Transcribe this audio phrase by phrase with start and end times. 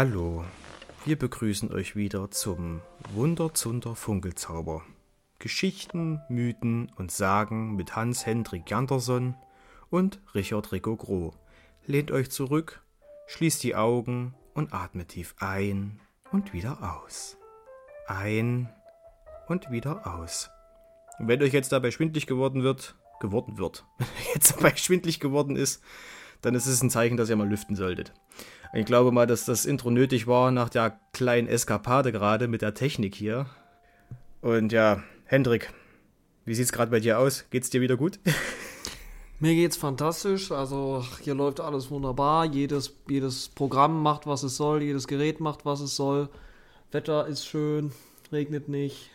[0.00, 0.44] Hallo,
[1.06, 2.82] wir begrüßen euch wieder zum
[3.14, 4.84] Wunderzunder Funkelzauber.
[5.40, 9.34] Geschichten, Mythen und Sagen mit Hans-Hendrik Janderson
[9.90, 11.34] und Richard Rico Groh.
[11.84, 12.80] Lehnt euch zurück,
[13.26, 15.98] schließt die Augen und atmet tief ein
[16.30, 17.36] und wieder aus.
[18.06, 18.68] Ein
[19.48, 20.48] und wieder aus.
[21.18, 23.84] Und wenn euch jetzt dabei schwindlig geworden wird, geworden wird,
[24.34, 25.82] jetzt dabei schwindlig geworden ist,
[26.40, 28.12] dann ist es ein Zeichen, dass ihr mal lüften solltet.
[28.74, 32.74] Ich glaube mal, dass das Intro nötig war nach der kleinen Eskapade gerade mit der
[32.74, 33.46] Technik hier.
[34.42, 35.72] Und ja, Hendrik,
[36.44, 37.46] wie sieht's gerade bei dir aus?
[37.50, 38.20] Geht's dir wieder gut?
[39.40, 40.50] Mir geht's fantastisch.
[40.50, 42.44] Also hier läuft alles wunderbar.
[42.44, 44.82] Jedes, jedes Programm macht, was es soll.
[44.82, 46.28] Jedes Gerät macht, was es soll.
[46.90, 47.92] Wetter ist schön,
[48.32, 49.10] regnet nicht.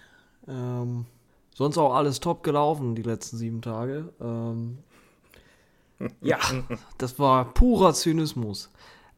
[0.47, 1.05] Ähm,
[1.53, 4.13] sonst auch alles top gelaufen die letzten sieben Tage.
[4.21, 4.77] Ähm,
[6.21, 6.39] ja,
[6.97, 8.69] das war purer Zynismus.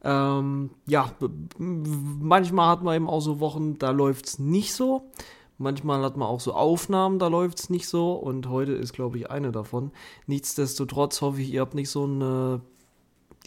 [0.05, 1.11] Ähm, ja,
[1.57, 5.09] manchmal hat man eben auch so Wochen, da läuft's nicht so.
[5.57, 8.13] Manchmal hat man auch so Aufnahmen, da läuft es nicht so.
[8.13, 9.91] Und heute ist, glaube ich, eine davon.
[10.27, 12.61] Nichtsdestotrotz hoffe ich, ihr habt nicht so eine.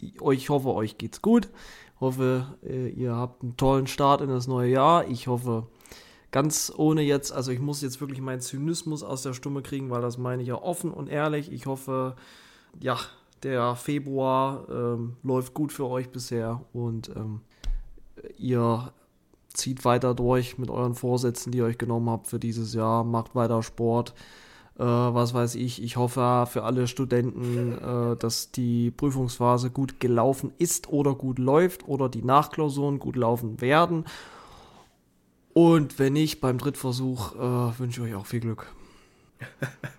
[0.00, 1.48] Ich hoffe, euch geht's gut.
[1.94, 5.06] Ich hoffe, äh, ihr habt einen tollen Start in das neue Jahr.
[5.08, 5.66] Ich hoffe,
[6.32, 10.02] ganz ohne jetzt, also ich muss jetzt wirklich meinen Zynismus aus der Stimme kriegen, weil
[10.02, 11.52] das meine ich ja offen und ehrlich.
[11.52, 12.16] Ich hoffe,
[12.80, 12.98] ja,
[13.42, 17.40] der Februar ähm, läuft gut für euch bisher und ähm,
[18.36, 18.92] ihr
[19.48, 23.34] zieht weiter durch mit euren Vorsätzen, die ihr euch genommen habt für dieses Jahr, macht
[23.34, 24.14] weiter Sport.
[24.78, 30.52] Äh, was weiß ich, ich hoffe für alle Studenten, äh, dass die Prüfungsphase gut gelaufen
[30.58, 34.04] ist oder gut läuft oder die Nachklausuren gut laufen werden.
[35.52, 38.72] Und wenn nicht, beim Drittversuch äh, wünsche ich euch auch viel Glück.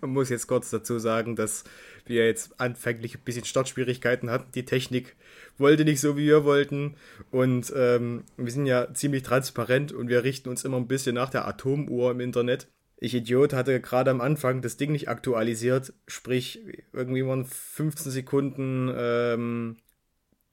[0.00, 1.64] Man muss jetzt kurz dazu sagen, dass
[2.06, 4.50] wir jetzt anfänglich ein bisschen Startschwierigkeiten hatten.
[4.54, 5.16] Die Technik
[5.58, 6.94] wollte nicht so, wie wir wollten.
[7.30, 11.30] Und ähm, wir sind ja ziemlich transparent und wir richten uns immer ein bisschen nach
[11.30, 12.68] der Atomuhr im Internet.
[12.98, 16.62] Ich Idiot hatte gerade am Anfang das Ding nicht aktualisiert, sprich
[16.94, 19.76] irgendwie waren 15 Sekunden, ähm,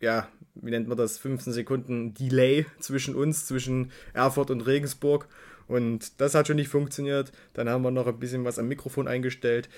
[0.01, 5.29] ja, wie nennt man das, 15 Sekunden Delay zwischen uns, zwischen Erfurt und Regensburg.
[5.67, 7.31] Und das hat schon nicht funktioniert.
[7.53, 9.69] Dann haben wir noch ein bisschen was am Mikrofon eingestellt.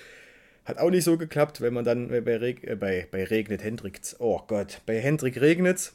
[0.64, 4.16] Hat auch nicht so geklappt, wenn man dann bei, Reg äh, bei, bei Regnet Hendricks,
[4.18, 5.92] oh Gott, bei Hendrik regnet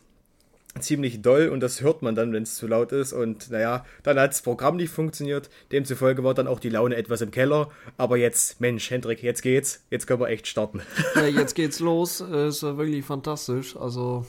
[0.80, 3.14] ziemlich doll und das hört man dann, wenn es zu laut ist.
[3.14, 5.50] Und naja, dann hat das Programm nicht funktioniert.
[5.72, 7.70] Demzufolge war dann auch die Laune etwas im Keller.
[7.98, 9.84] Aber jetzt, Mensch, Hendrik, jetzt geht's.
[9.90, 10.82] Jetzt können wir echt starten.
[11.16, 12.22] Ja, jetzt geht's los.
[12.22, 13.76] Ist wirklich fantastisch.
[13.76, 14.26] Also,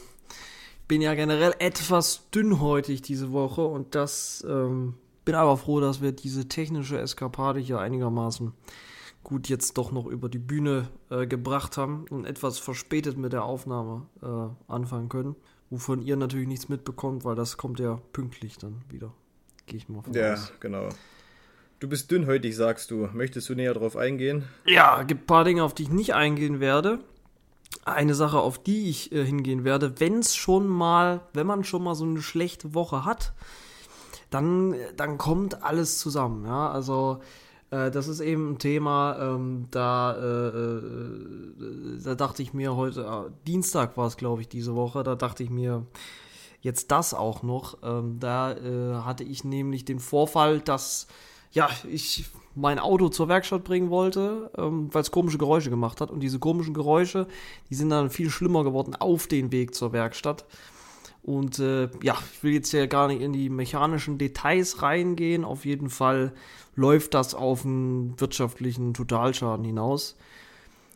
[0.81, 6.01] ich bin ja generell etwas dünnhäutig diese Woche und das ähm, bin aber froh, dass
[6.03, 8.53] wir diese technische Eskapade hier einigermaßen
[9.23, 13.45] gut jetzt doch noch über die Bühne äh, gebracht haben und etwas verspätet mit der
[13.45, 15.37] Aufnahme äh, anfangen können.
[15.71, 19.13] Wovon ihr natürlich nichts mitbekommt, weil das kommt ja pünktlich dann wieder.
[19.67, 20.53] Gehe ich mal von Ja, aus.
[20.61, 20.89] genau.
[21.79, 23.09] Du bist dünnhäutig, sagst du.
[23.13, 24.45] Möchtest du näher darauf eingehen?
[24.67, 26.99] Ja, gibt ein paar Dinge, auf die ich nicht eingehen werde.
[27.85, 31.83] Eine Sache, auf die ich äh, hingehen werde, wenn es schon mal, wenn man schon
[31.83, 33.33] mal so eine schlechte Woche hat,
[34.33, 36.45] dann, dann kommt alles zusammen.
[36.47, 37.21] Ja, also
[37.71, 43.03] äh, das ist eben ein Thema, ähm, da, äh, äh, da dachte ich mir heute,
[43.03, 45.87] äh, Dienstag war es, glaube ich, diese Woche, da dachte ich mir,
[46.61, 47.79] jetzt das auch noch.
[47.83, 51.09] Ähm, da äh, hatte ich nämlich den Vorfall, dass
[51.51, 56.11] ja, ich mein Auto zur Werkstatt bringen wollte, ähm, weil es komische Geräusche gemacht hat.
[56.11, 57.27] Und diese komischen Geräusche,
[57.69, 60.45] die sind dann viel schlimmer geworden auf den Weg zur Werkstatt.
[61.23, 65.45] Und äh, ja, ich will jetzt ja gar nicht in die mechanischen Details reingehen.
[65.45, 66.33] Auf jeden Fall
[66.75, 70.17] läuft das auf einen wirtschaftlichen Totalschaden hinaus.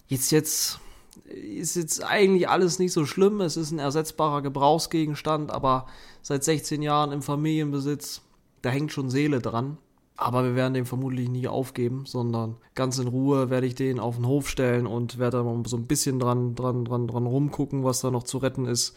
[0.08, 0.81] Jetzt, jetzt
[1.25, 3.40] ist jetzt eigentlich alles nicht so schlimm.
[3.40, 5.87] Es ist ein ersetzbarer Gebrauchsgegenstand, aber
[6.23, 8.23] seit 16 Jahren im Familienbesitz,
[8.62, 9.78] da hängt schon Seele dran.
[10.19, 14.17] Aber wir werden den vermutlich nie aufgeben, sondern ganz in Ruhe werde ich den auf
[14.17, 17.84] den Hof stellen und werde da mal so ein bisschen dran, dran, dran, dran rumgucken,
[17.84, 18.96] was da noch zu retten ist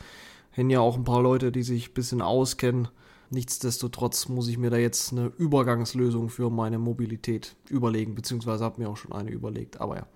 [0.53, 2.89] kennen ja auch ein paar Leute, die sich ein bisschen auskennen.
[3.31, 8.89] Nichtsdestotrotz muss ich mir da jetzt eine Übergangslösung für meine Mobilität überlegen, beziehungsweise habe mir
[8.89, 9.79] auch schon eine überlegt.
[9.79, 10.07] Aber ja,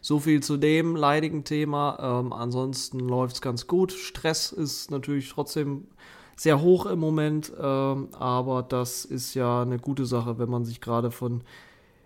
[0.00, 1.98] so viel zu dem leidigen Thema.
[2.20, 3.92] Ähm, ansonsten läuft es ganz gut.
[3.92, 5.84] Stress ist natürlich trotzdem
[6.34, 10.80] sehr hoch im Moment, ähm, aber das ist ja eine gute Sache, wenn man sich
[10.80, 11.42] gerade von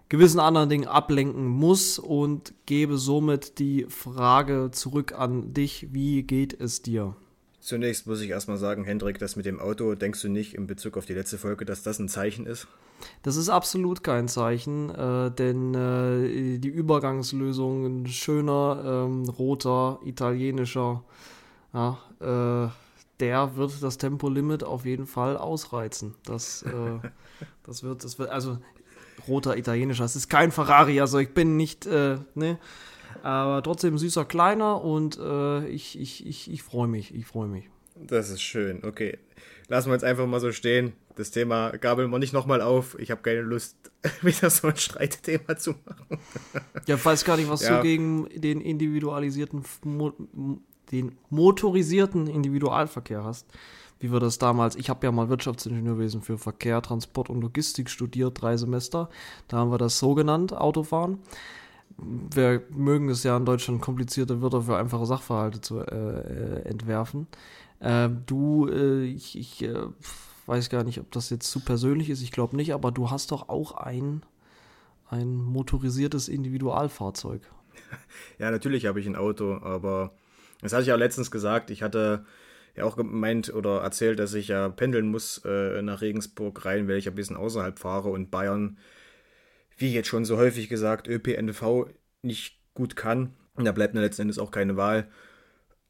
[0.08, 6.60] gewissen anderen Dingen ablenken muss und gebe somit die Frage zurück an dich, wie geht
[6.60, 7.16] es dir?
[7.66, 10.96] Zunächst muss ich erstmal sagen, Hendrik, das mit dem Auto, denkst du nicht in Bezug
[10.96, 12.68] auf die letzte Folge, dass das ein Zeichen ist?
[13.24, 21.02] Das ist absolut kein Zeichen, äh, denn äh, die Übergangslösung, ein schöner, ähm, roter, italienischer,
[21.74, 22.70] ja, äh,
[23.18, 26.14] der wird das Tempolimit auf jeden Fall ausreizen.
[26.24, 26.70] Das, äh,
[27.64, 28.58] das wird, das wird, also
[29.26, 32.58] roter italienischer, das ist kein Ferrari, also ich bin nicht, äh, ne,
[33.26, 37.68] aber trotzdem süßer kleiner und äh, ich, ich, ich, ich freue mich, ich freue mich.
[37.96, 39.18] Das ist schön, okay.
[39.68, 40.92] Lassen wir jetzt einfach mal so stehen.
[41.16, 42.96] Das Thema gabeln wir nicht nochmal auf.
[43.00, 43.90] Ich habe keine Lust,
[44.22, 46.20] wieder so ein Streitthema zu machen.
[46.86, 47.78] Ja, weiß gar nicht, was ja.
[47.78, 49.64] du gegen den individualisierten,
[50.92, 53.48] den motorisierten Individualverkehr hast.
[53.98, 58.40] Wie wir das damals, ich habe ja mal Wirtschaftsingenieurwesen für Verkehr, Transport und Logistik studiert,
[58.40, 59.08] drei Semester.
[59.48, 61.18] Da haben wir das so genannt, Autofahren
[61.98, 67.26] wir mögen es ja in Deutschland, komplizierte Wörter für einfache Sachverhalte zu äh, äh entwerfen.
[67.80, 69.86] Äh, du, äh, ich, ich äh,
[70.46, 73.32] weiß gar nicht, ob das jetzt zu persönlich ist, ich glaube nicht, aber du hast
[73.32, 74.22] doch auch ein,
[75.08, 77.42] ein motorisiertes Individualfahrzeug.
[78.38, 80.12] Ja, natürlich habe ich ein Auto, aber
[80.60, 81.70] das hatte ich auch letztens gesagt.
[81.70, 82.24] Ich hatte
[82.74, 86.96] ja auch gemeint oder erzählt, dass ich ja pendeln muss äh, nach Regensburg rein, weil
[86.96, 88.78] ich ein bisschen außerhalb fahre und Bayern
[89.76, 91.86] wie jetzt schon so häufig gesagt, ÖPNV
[92.22, 93.34] nicht gut kann.
[93.54, 95.08] Und da bleibt mir letzten Endes auch keine Wahl.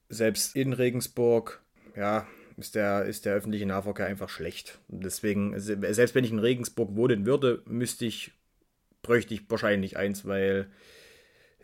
[0.09, 1.63] Selbst in Regensburg,
[1.97, 4.79] ja, ist der, ist der öffentliche Nahverkehr einfach schlecht.
[4.89, 8.33] Deswegen, selbst wenn ich in Regensburg wohnen würde, müsste ich,
[9.03, 10.69] bräuchte ich wahrscheinlich eins, weil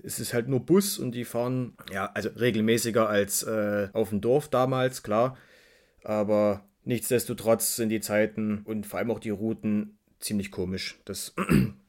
[0.03, 4.21] es ist halt nur Bus und die fahren, ja, also regelmäßiger als äh, auf dem
[4.21, 5.37] Dorf damals, klar.
[6.03, 10.99] Aber nichtsdestotrotz sind die Zeiten und vor allem auch die Routen ziemlich komisch.
[11.05, 11.35] Das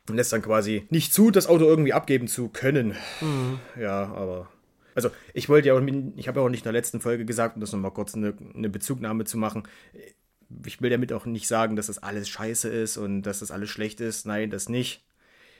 [0.09, 2.95] lässt dann quasi nicht zu, das Auto irgendwie abgeben zu können.
[3.21, 3.59] Mhm.
[3.79, 4.49] Ja, aber.
[4.95, 5.81] Also, ich wollte ja auch,
[6.15, 8.35] ich habe ja auch nicht in der letzten Folge gesagt, um das nochmal kurz eine,
[8.53, 9.63] eine Bezugnahme zu machen.
[10.65, 13.69] Ich will damit auch nicht sagen, dass das alles scheiße ist und dass das alles
[13.69, 14.25] schlecht ist.
[14.25, 15.03] Nein, das nicht.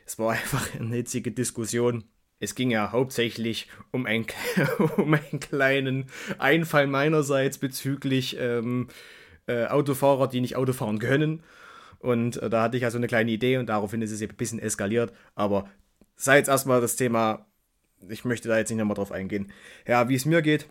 [0.06, 2.04] Es war einfach eine hitzige Diskussion.
[2.40, 4.26] Es ging ja hauptsächlich um, ein,
[4.98, 6.08] um einen kleinen
[6.38, 8.90] Einfall meinerseits bezüglich ähm,
[9.48, 11.44] äh, Autofahrer, die nicht Auto fahren können.
[12.04, 14.60] Und äh, da hatte ich also eine kleine Idee und daraufhin ist es ein bisschen
[14.60, 15.14] eskaliert.
[15.36, 15.70] Aber
[16.18, 17.48] sei jetzt erstmal das Thema,
[18.10, 19.54] ich möchte da jetzt nicht nochmal drauf eingehen.
[19.88, 20.68] Ja, wie es mir geht.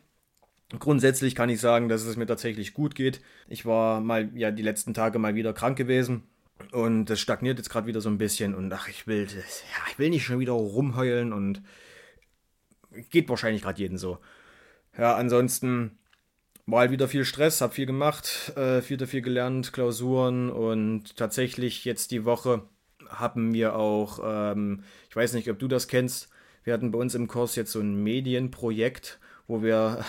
[0.79, 3.23] Grundsätzlich kann ich sagen, dass es mir tatsächlich gut geht.
[3.49, 6.25] Ich war mal, ja, die letzten Tage mal wieder krank gewesen.
[6.71, 8.55] Und das stagniert jetzt gerade wieder so ein bisschen.
[8.55, 11.63] Und ach, ich will, ja, ich will nicht schon wieder rumheulen und
[13.09, 14.19] geht wahrscheinlich gerade jeden so.
[14.99, 15.99] Ja, ansonsten
[16.73, 21.85] war halt wieder viel Stress, hab viel gemacht, äh, viel, viel gelernt, Klausuren und tatsächlich
[21.85, 22.63] jetzt die Woche
[23.11, 26.31] haben wir auch, ähm, ich weiß nicht, ob du das kennst,
[26.65, 30.03] wir hatten bei uns im Kurs jetzt so ein Medienprojekt, wo wir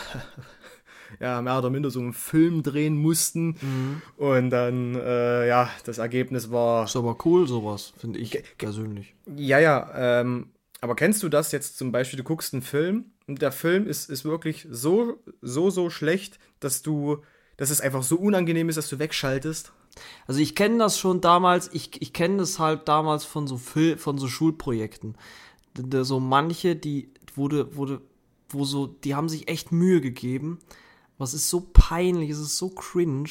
[1.19, 4.01] ja mehr oder minder so einen Film drehen mussten mhm.
[4.15, 6.85] und dann äh, ja das Ergebnis war.
[6.85, 9.15] Ist aber cool sowas, finde ich persönlich.
[9.35, 12.17] Ja ja, ähm, aber kennst du das jetzt zum Beispiel?
[12.17, 16.81] Du guckst einen Film und der Film ist, ist wirklich so, so, so schlecht, dass
[16.81, 17.17] du,
[17.57, 19.71] dass es einfach so unangenehm ist, dass du wegschaltest.
[20.27, 23.97] Also ich kenne das schon damals, ich, ich kenne das halt damals von so Fil
[23.97, 25.15] von so Schulprojekten.
[26.01, 28.01] So manche, die wurde, wurde,
[28.49, 30.59] wo so, die haben sich echt Mühe gegeben.
[31.17, 33.29] Was ist so peinlich, es ist so cringe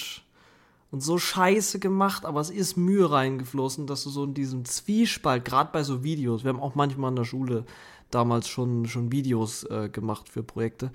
[0.91, 5.45] und so scheiße gemacht, aber es ist Mühe reingeflossen, dass du so in diesem Zwiespalt,
[5.45, 7.65] gerade bei so Videos, wir haben auch manchmal in der Schule
[8.11, 10.93] damals schon, schon Videos äh, gemacht für Projekte.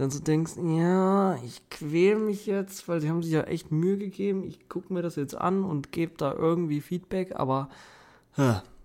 [0.00, 3.98] Dann so denkst, ja, ich quäle mich jetzt, weil sie haben sich ja echt Mühe
[3.98, 4.44] gegeben.
[4.44, 7.68] Ich gucke mir das jetzt an und gebe da irgendwie Feedback, aber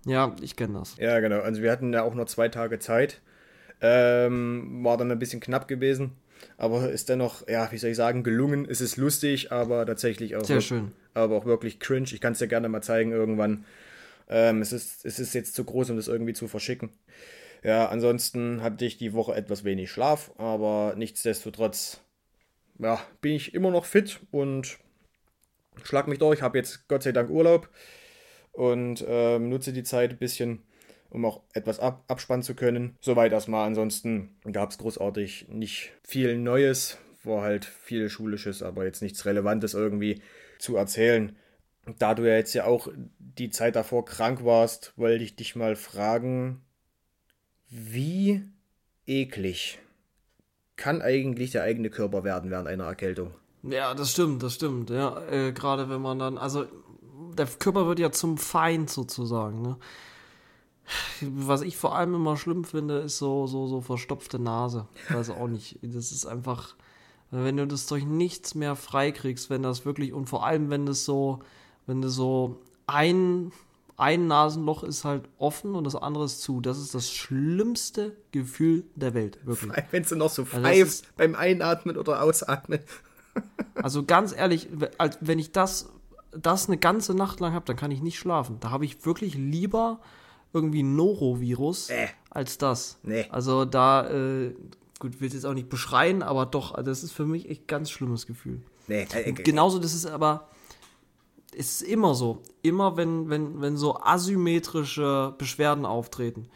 [0.04, 0.98] ja, ich kenne das.
[0.98, 1.40] Ja, genau.
[1.40, 3.22] Also wir hatten ja auch nur zwei Tage Zeit.
[3.80, 6.12] Ähm, war dann ein bisschen knapp gewesen,
[6.58, 8.66] aber ist dennoch, ja, wie soll ich sagen, gelungen.
[8.68, 10.92] Es ist lustig, aber tatsächlich auch, Sehr schön.
[11.14, 12.08] aber auch wirklich cringe.
[12.12, 13.64] Ich kann es dir gerne mal zeigen irgendwann.
[14.28, 16.90] Ähm, es, ist, es ist jetzt zu groß, um das irgendwie zu verschicken.
[17.66, 22.00] Ja, ansonsten hatte ich die Woche etwas wenig Schlaf, aber nichtsdestotrotz
[22.78, 24.78] ja, bin ich immer noch fit und
[25.82, 26.42] schlag mich durch.
[26.42, 27.68] Habe jetzt Gott sei Dank Urlaub
[28.52, 30.62] und ähm, nutze die Zeit ein bisschen,
[31.10, 32.94] um auch etwas ab abspannen zu können.
[33.00, 33.66] Soweit erstmal.
[33.66, 36.98] Ansonsten gab es großartig nicht viel Neues.
[37.24, 40.22] War halt viel Schulisches, aber jetzt nichts Relevantes irgendwie
[40.60, 41.34] zu erzählen.
[41.98, 42.86] Da du ja jetzt ja auch
[43.18, 46.62] die Zeit davor krank warst, wollte ich dich mal fragen,
[47.68, 48.42] wie
[49.06, 49.78] eklig
[50.76, 53.32] kann eigentlich der eigene Körper werden während einer Erkältung?
[53.62, 54.90] Ja, das stimmt, das stimmt.
[54.90, 56.66] Ja, äh, gerade wenn man dann, also
[57.36, 59.62] der Körper wird ja zum Feind sozusagen.
[59.62, 59.76] Ne?
[61.20, 64.86] Was ich vor allem immer schlimm finde, ist so so so verstopfte Nase.
[65.08, 65.78] Ich weiß auch nicht.
[65.82, 66.76] Das ist einfach,
[67.30, 71.04] wenn du das durch nichts mehr freikriegst, wenn das wirklich und vor allem wenn das
[71.04, 71.40] so,
[71.86, 73.50] wenn du so ein
[73.96, 76.60] ein Nasenloch ist halt offen und das andere ist zu.
[76.60, 79.72] Das ist das schlimmste Gefühl der Welt, wirklich.
[79.90, 82.80] Wenn du noch so also pfeifst beim Einatmen oder Ausatmen.
[83.74, 84.68] Also ganz ehrlich,
[85.20, 85.90] wenn ich das,
[86.32, 88.56] das eine ganze Nacht lang habe, dann kann ich nicht schlafen.
[88.60, 90.00] Da habe ich wirklich lieber
[90.54, 92.08] irgendwie Norovirus Äh.
[92.30, 92.98] als das.
[93.02, 93.26] Nee.
[93.30, 94.54] Also da, äh,
[95.00, 97.90] gut, will es jetzt auch nicht beschreien, aber doch, das ist für mich echt ganz
[97.90, 98.62] schlimmes Gefühl.
[98.88, 100.48] Nee, äh, äh, Genauso, das ist aber,
[101.58, 102.42] es ist immer so.
[102.62, 106.48] Immer wenn, wenn, wenn so asymmetrische Beschwerden auftreten.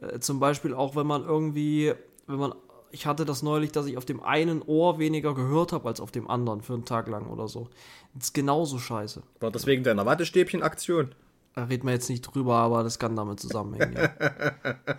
[0.00, 1.92] Äh, zum Beispiel auch, wenn man irgendwie,
[2.26, 2.54] wenn man,
[2.90, 6.10] ich hatte das neulich, dass ich auf dem einen Ohr weniger gehört habe als auf
[6.10, 7.68] dem anderen für einen Tag lang oder so.
[8.14, 9.22] Das ist genauso scheiße.
[9.40, 11.14] war das wegen deiner Wattestäbchen-Aktion?
[11.54, 13.94] Da reden wir jetzt nicht drüber, aber das kann damit zusammenhängen.
[13.94, 14.10] Ja.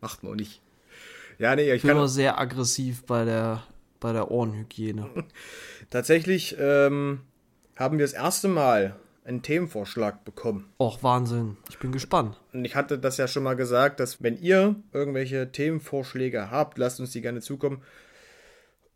[0.00, 0.62] Macht man auch nicht.
[1.38, 3.62] Ja, nee, ich bin immer sehr aggressiv bei der,
[4.00, 5.10] bei der Ohrenhygiene.
[5.90, 7.20] tatsächlich ähm,
[7.76, 10.68] haben wir das erste Mal einen Themenvorschlag bekommen.
[10.78, 11.56] Och, Wahnsinn.
[11.68, 12.38] Ich bin gespannt.
[12.52, 17.00] Und ich hatte das ja schon mal gesagt, dass wenn ihr irgendwelche Themenvorschläge habt, lasst
[17.00, 17.82] uns die gerne zukommen.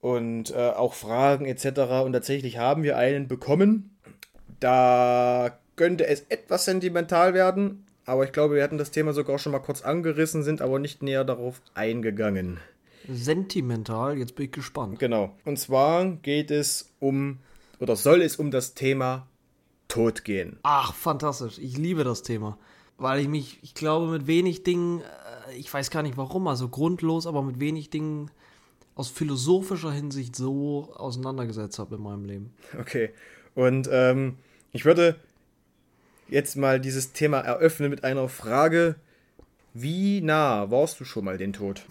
[0.00, 2.04] Und äh, auch Fragen etc.
[2.04, 3.96] Und tatsächlich haben wir einen bekommen.
[4.60, 9.52] Da könnte es etwas sentimental werden, aber ich glaube, wir hatten das Thema sogar schon
[9.52, 12.58] mal kurz angerissen, sind aber nicht näher darauf eingegangen.
[13.08, 14.98] Sentimental, jetzt bin ich gespannt.
[14.98, 15.34] Genau.
[15.44, 17.38] Und zwar geht es um,
[17.80, 19.26] oder soll es um das Thema
[19.88, 20.58] Tod gehen.
[20.62, 21.58] Ach, fantastisch.
[21.58, 22.56] Ich liebe das Thema.
[22.96, 26.68] Weil ich mich, ich glaube, mit wenig Dingen, äh, ich weiß gar nicht warum, also
[26.68, 28.30] grundlos, aber mit wenig Dingen
[28.94, 32.54] aus philosophischer Hinsicht so auseinandergesetzt habe in meinem Leben.
[32.78, 33.10] Okay.
[33.54, 34.36] Und ähm,
[34.72, 35.16] ich würde
[36.28, 38.96] jetzt mal dieses Thema eröffnen mit einer Frage.
[39.72, 41.84] Wie nah warst du schon mal den Tod?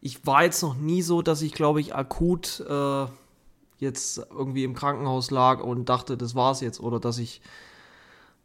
[0.00, 3.06] Ich war jetzt noch nie so, dass ich, glaube ich, akut äh,
[3.80, 6.80] jetzt irgendwie im Krankenhaus lag und dachte, das war's jetzt.
[6.80, 7.40] Oder dass ich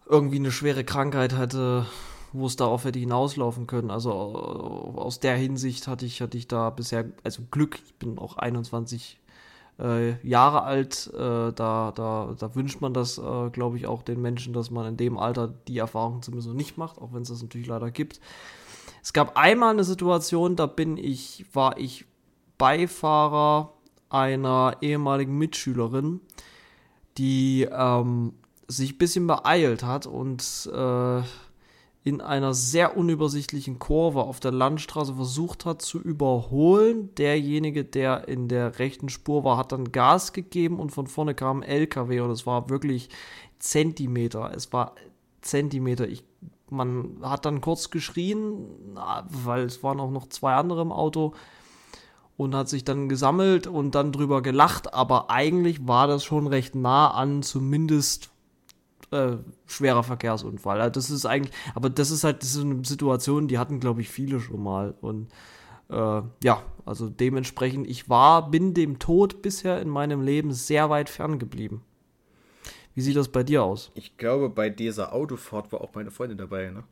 [0.08, 1.86] irgendwie eine schwere Krankheit hatte,
[2.32, 3.92] wo es darauf hätte hinauslaufen können.
[3.92, 8.18] Also äh, aus der Hinsicht hatte ich, hatte ich da bisher, also Glück, ich bin
[8.18, 9.20] auch 21
[9.80, 14.22] äh, Jahre alt, äh, da, da, da wünscht man das, äh, glaube ich, auch den
[14.22, 17.30] Menschen, dass man in dem Alter die Erfahrung zumindest noch nicht macht, auch wenn es
[17.30, 18.20] das natürlich leider gibt.
[19.04, 22.06] Es gab einmal eine Situation, da bin ich, war ich
[22.58, 23.75] Beifahrer
[24.10, 26.22] einer ehemaligen Mitschülerin,
[27.18, 28.34] die ähm,
[28.68, 31.22] sich ein bisschen beeilt hat und äh,
[32.06, 37.10] in einer sehr unübersichtlichen Kurve auf der Landstraße versucht hat zu überholen.
[37.16, 41.62] Derjenige, der in der rechten Spur war, hat dann Gas gegeben und von vorne kam
[41.62, 43.10] ein LKW und es war wirklich
[43.58, 44.52] Zentimeter.
[44.56, 44.94] Es war
[45.42, 46.08] Zentimeter.
[46.08, 46.24] Ich,
[46.70, 48.68] man hat dann kurz geschrien,
[49.28, 51.34] weil es waren auch noch zwei andere im Auto
[52.38, 56.76] und hat sich dann gesammelt und dann drüber gelacht, aber eigentlich war das schon recht
[56.76, 58.30] nah an zumindest
[59.12, 60.82] äh, schwerer Verkehrsunfall.
[60.82, 64.02] Also das ist eigentlich, aber das ist halt das ist eine Situation, die hatten, glaube
[64.02, 64.96] ich, viele schon mal.
[65.02, 65.30] Und
[65.90, 71.10] äh, ja, also dementsprechend, ich war, bin dem Tod bisher in meinem Leben sehr weit
[71.10, 71.84] fern geblieben.
[72.94, 73.92] Wie sieht das bei dir aus?
[73.94, 76.84] Ich glaube, bei dieser Autofahrt war auch meine Freundin dabei, ne?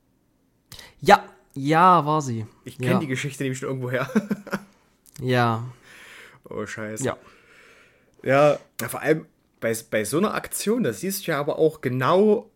[1.00, 1.24] Ja,
[1.56, 2.46] ja, war sie.
[2.66, 3.00] Ich kenne ja.
[3.00, 4.10] die Geschichte nämlich schon irgendwo her.
[5.22, 5.64] Ja,
[6.50, 7.04] oh, scheiße.
[7.04, 7.18] ja.
[8.24, 9.26] Ja, ja, vor allem
[9.60, 12.50] bei, bei so einer Aktion, da siehst du ja aber auch genau,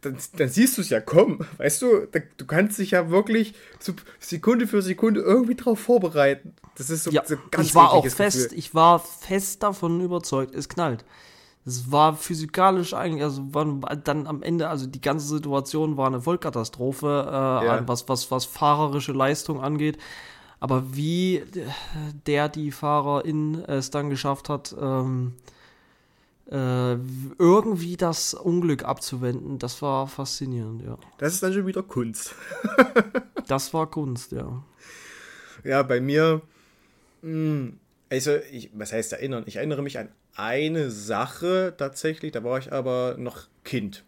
[0.00, 1.46] dann, dann siehst du es ja kommen.
[1.58, 6.54] Weißt du, da, du kannst dich ja wirklich so Sekunde für Sekunde irgendwie drauf vorbereiten.
[6.76, 8.58] Das ist so, Ja, so ganz ich war auch fest, Gefühl.
[8.58, 11.04] ich war fest davon überzeugt, es knallt.
[11.66, 13.64] Es war physikalisch eigentlich, also war
[13.96, 18.44] dann am Ende, also die ganze Situation war eine Vollkatastrophe, äh, an was, was, was
[18.44, 19.96] fahrerische Leistung angeht.
[20.64, 21.42] Aber wie
[22.26, 25.34] der, die Fahrerin es dann geschafft hat, ähm,
[26.50, 26.94] äh,
[27.38, 30.96] irgendwie das Unglück abzuwenden, das war faszinierend, ja.
[31.18, 32.34] Das ist dann schon wieder Kunst.
[33.46, 34.64] Das war Kunst, ja.
[35.64, 36.40] Ja, bei mir,
[37.20, 37.72] mh,
[38.08, 39.44] also, ich, was heißt erinnern?
[39.44, 44.06] Ich erinnere mich an eine Sache tatsächlich, da war ich aber noch Kind.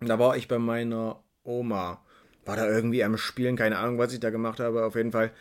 [0.00, 2.02] Da war ich bei meiner Oma.
[2.46, 4.86] War da irgendwie am Spielen, keine Ahnung, was ich da gemacht habe.
[4.86, 5.32] Auf jeden Fall,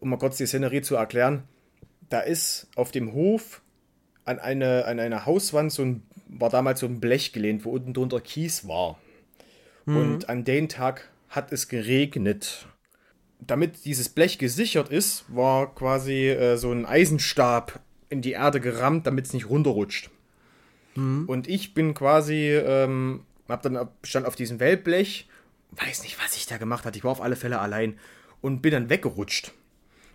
[0.00, 1.44] um mal kurz die Szenerie zu erklären.
[2.08, 3.62] Da ist auf dem Hof
[4.24, 7.94] an eine, an eine Hauswand so ein, war damals so ein Blech gelehnt, wo unten
[7.94, 8.98] drunter Kies war.
[9.86, 12.66] Und an den Tag hat es geregnet
[13.40, 19.06] damit dieses Blech gesichert ist, war quasi äh, so ein Eisenstab in die Erde gerammt,
[19.06, 20.10] damit es nicht runterrutscht.
[21.26, 25.28] Und ich bin quasi, ähm, hab dann stand auf diesem Wellblech,
[25.72, 27.98] weiß nicht, was ich da gemacht hatte, ich war auf alle Fälle allein
[28.40, 29.52] und bin dann weggerutscht.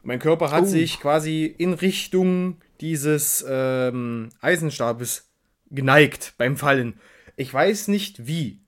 [0.03, 0.67] Mein Körper hat Oh.
[0.67, 5.29] sich quasi in Richtung dieses ähm, Eisenstabes
[5.70, 7.00] geneigt beim Fallen.
[7.36, 8.62] Ich weiß nicht wie.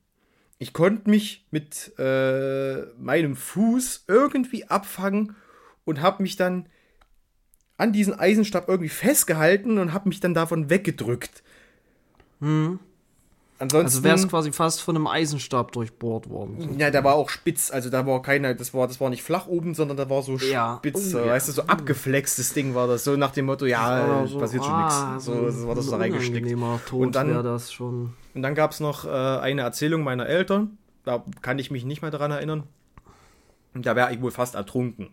[0.60, 5.36] Ich konnte mich mit äh, meinem Fuß irgendwie abfangen
[5.86, 6.68] und habe mich dann
[7.78, 11.44] an diesen Eisenstab irgendwie festgehalten und habe mich dann davon weggedrückt.
[12.40, 12.80] Hm.
[13.64, 16.78] Ansonsten, Also wär's quasi fast von einem Eisenstab durchbohrt worden.
[16.80, 19.48] ja, da war auch spitz, also da war keine, das war, das war nicht flach
[19.48, 20.78] oben, sondern da war so Ja.
[20.78, 21.28] spitz, Oh, so, ja.
[21.28, 24.74] weißt du, so abgeflextes Ding war das, so nach dem Motto, ja, Oder passiert schon
[24.74, 25.26] ah, nichts.
[25.26, 26.54] So, so war das so ein reingesteckt.
[26.92, 28.14] Und dann- wäre das schon.
[28.34, 32.02] Und dann gab es noch äh, eine Erzählung meiner Eltern, da kann ich mich nicht
[32.02, 32.64] mehr dran erinnern.
[33.74, 35.10] Da wäre ich wohl fast ertrunken.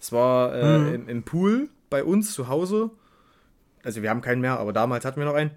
[0.00, 0.94] Es war äh, Mhm.
[0.94, 2.90] im, im Pool bei uns zu Hause.
[3.84, 5.52] Also wir haben keinen mehr, aber damals hatten wir noch einen.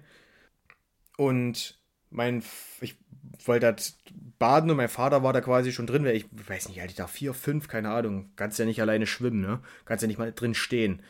[1.16, 1.78] Und
[2.14, 2.42] mein,
[2.80, 2.96] ich
[3.44, 3.94] wollte halt
[4.38, 6.96] baden und mein Vater war da quasi schon drin, weil ich weiß nicht, alt ich
[6.96, 8.30] da vier, fünf, keine Ahnung.
[8.36, 9.60] Kannst ja nicht alleine schwimmen, ne?
[9.84, 11.02] Kannst ja nicht mal drin stehen.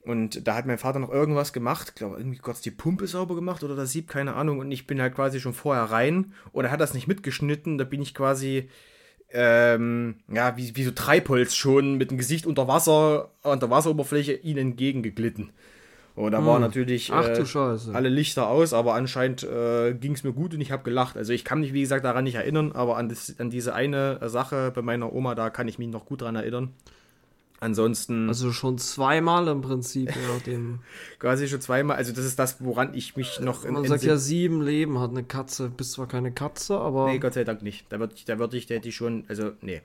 [0.00, 3.62] Und da hat mein Vater noch irgendwas gemacht, glaube irgendwie kurz die Pumpe sauber gemacht
[3.62, 4.58] oder das Sieb, keine Ahnung.
[4.58, 7.76] Und ich bin halt quasi schon vorher rein und er hat das nicht mitgeschnitten.
[7.76, 8.70] Da bin ich quasi,
[9.30, 14.70] ähm, ja, wie, wie so Treibholz schon mit dem Gesicht unter Wasser, an Wasseroberfläche ihnen
[14.70, 15.52] entgegengeglitten.
[16.18, 17.14] Und da war natürlich Hm.
[17.16, 20.72] Ach du äh, alle Lichter aus, aber anscheinend äh, ging es mir gut und ich
[20.72, 21.16] habe gelacht.
[21.16, 24.18] Also ich kann mich, wie gesagt, daran nicht erinnern, aber an, das, an diese eine
[24.20, 26.70] äh, Sache bei meiner Oma, da kann ich mich noch gut dran erinnern.
[27.60, 30.80] Ansonsten Also schon zweimal im Prinzip, ja, dem.
[31.20, 31.96] quasi schon zweimal.
[31.96, 35.10] Also das ist das, woran ich mich noch in, Man sagt ja, sieben Leben hat
[35.10, 35.68] eine Katze.
[35.68, 37.06] Bist zwar keine Katze, aber.
[37.06, 37.86] Nee, Gott sei Dank nicht.
[37.90, 39.82] Da würde ich, da würd ich, da hätte ich schon, also, nee.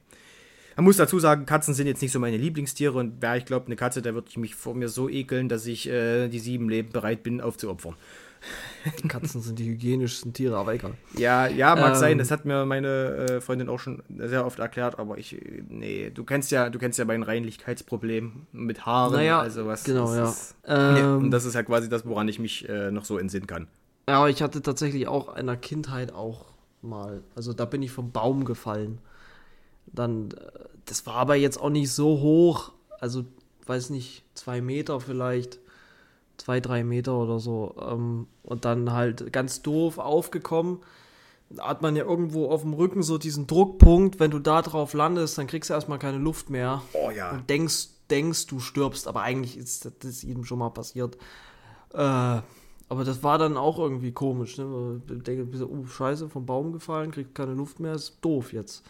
[0.76, 3.68] Man muss dazu sagen, Katzen sind jetzt nicht so meine Lieblingstiere und wäre ich glaube
[3.68, 6.70] eine Katze, da würde ich mich vor mir so ekeln, dass ich äh, die sieben
[6.70, 7.96] Leben bereit bin aufzuopfern.
[9.08, 10.96] Katzen sind die hygienischsten Tiere, aber egal.
[11.18, 11.96] Ja, ja, mag Ähm.
[11.96, 15.38] sein, das hat mir meine äh, Freundin auch schon sehr oft erklärt, aber ich,
[15.70, 19.84] nee, du kennst ja, du kennst ja mein Reinlichkeitsproblem mit Haaren, Naja, also was.
[19.86, 20.30] genau, das ja.
[20.30, 23.18] Ist, nee, Ähm, und das ist ja quasi das, woran ich mich äh, noch so
[23.18, 23.68] entsinnen kann.
[24.10, 26.48] Ja, aber ich hatte tatsächlich auch in der Kindheit auch
[26.82, 27.22] mal.
[27.36, 28.98] Also da bin ich vom Baum gefallen.
[29.94, 30.36] Dann, äh,
[30.86, 32.72] das war aber jetzt auch nicht so hoch.
[33.00, 33.26] Also,
[33.66, 35.60] weiß nicht, zwei Meter vielleicht.
[36.38, 37.76] Zwei, drei Meter oder so.
[37.80, 40.80] Ähm, und dann halt ganz doof aufgekommen.
[41.50, 44.20] Da hat man ja irgendwo auf dem Rücken so diesen Druckpunkt.
[44.20, 46.82] Wenn du da drauf landest, dann kriegst du erstmal keine Luft mehr.
[46.94, 47.32] Oh ja.
[47.32, 49.08] Und denkst, denkst, du stirbst.
[49.08, 51.18] Aber eigentlich ist das, ist jedem schon mal passiert.
[51.94, 52.42] Äh,
[52.90, 54.58] aber das war dann auch irgendwie komisch.
[54.58, 55.02] Ne?
[55.16, 58.84] Ich denke, oh, scheiße, vom Baum gefallen, kriegt keine Luft mehr, ist doof jetzt.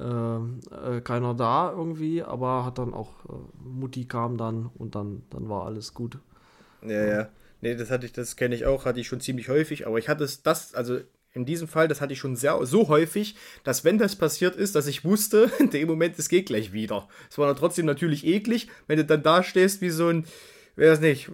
[0.00, 3.32] Ähm, äh, keiner da irgendwie, aber hat dann auch, äh,
[3.64, 6.18] Mutti kam dann und dann, dann war alles gut.
[6.82, 7.28] Ja, ja.
[7.60, 10.08] Nee, das hatte ich, das kenne ich auch, hatte ich schon ziemlich häufig, aber ich
[10.08, 11.00] hatte es, das, also
[11.32, 14.74] in diesem Fall, das hatte ich schon sehr, so häufig, dass wenn das passiert ist,
[14.74, 17.08] dass ich wusste, in dem Moment, es geht gleich wieder.
[17.28, 20.26] Es war dann trotzdem natürlich eklig, wenn du dann da stehst wie so ein,
[20.76, 21.30] das nicht,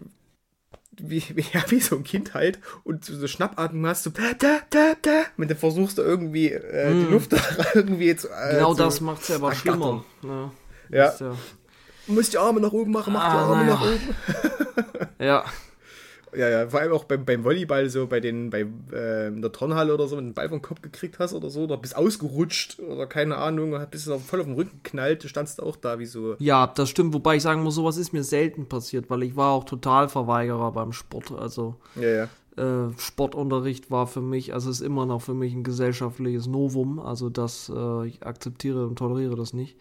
[1.00, 4.58] wie, wie, ja, wie so ein Kind halt und so Schnappatmung hast, so da, da,
[4.70, 7.32] da, da, wenn du versuchst, irgendwie äh, die Luft
[7.74, 8.28] irgendwie zu.
[8.28, 10.04] Äh, genau zu, das macht es ja aber schlimmer.
[10.22, 10.50] Ne?
[10.90, 11.14] Ja.
[11.18, 11.36] Ja.
[12.06, 13.74] Du musst die Arme nach oben machen, mach die Ah, Arme naja.
[13.74, 15.08] nach oben.
[15.18, 15.44] ja.
[16.36, 19.52] Ja, ja, vor allem auch beim, beim Volleyball, so bei den, bei äh, in der
[19.52, 21.96] Turnhalle oder so, wenn du den Ball vom Kopf gekriegt hast oder so, oder bist
[21.96, 25.98] ausgerutscht oder keine Ahnung, bist du voll auf den Rücken geknallt, du standst auch da
[25.98, 26.36] wie so.
[26.38, 29.52] Ja, das stimmt, wobei ich sagen muss, sowas ist mir selten passiert, weil ich war
[29.52, 31.32] auch total Verweigerer beim Sport.
[31.32, 32.88] Also Ja, ja.
[32.88, 36.98] äh, Sportunterricht war für mich, also ist immer noch für mich ein gesellschaftliches Novum.
[36.98, 39.76] Also das, äh, ich akzeptiere und toleriere das nicht.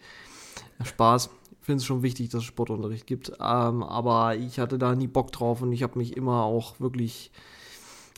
[0.82, 1.30] Spaß.
[1.64, 3.30] Finde es schon wichtig, dass es Sportunterricht gibt.
[3.40, 7.30] Ähm, aber ich hatte da nie Bock drauf und ich habe mich immer auch wirklich.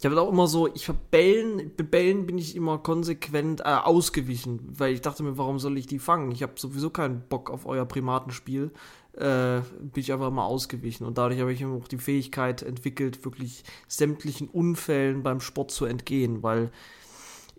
[0.01, 4.93] Ich habe auch immer so, ich bei Bällen bin ich immer konsequent äh, ausgewichen, weil
[4.93, 6.33] ich dachte mir, warum soll ich die fangen?
[6.33, 8.73] Ich habe sowieso keinen Bock auf euer Primatenspiel.
[9.13, 11.07] Äh, bin ich einfach mal ausgewichen.
[11.07, 16.43] Und dadurch habe ich auch die Fähigkeit entwickelt, wirklich sämtlichen Unfällen beim Sport zu entgehen,
[16.43, 16.73] weil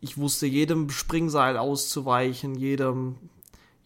[0.02, 3.16] ich wusste, jedem Springseil auszuweichen, jedem,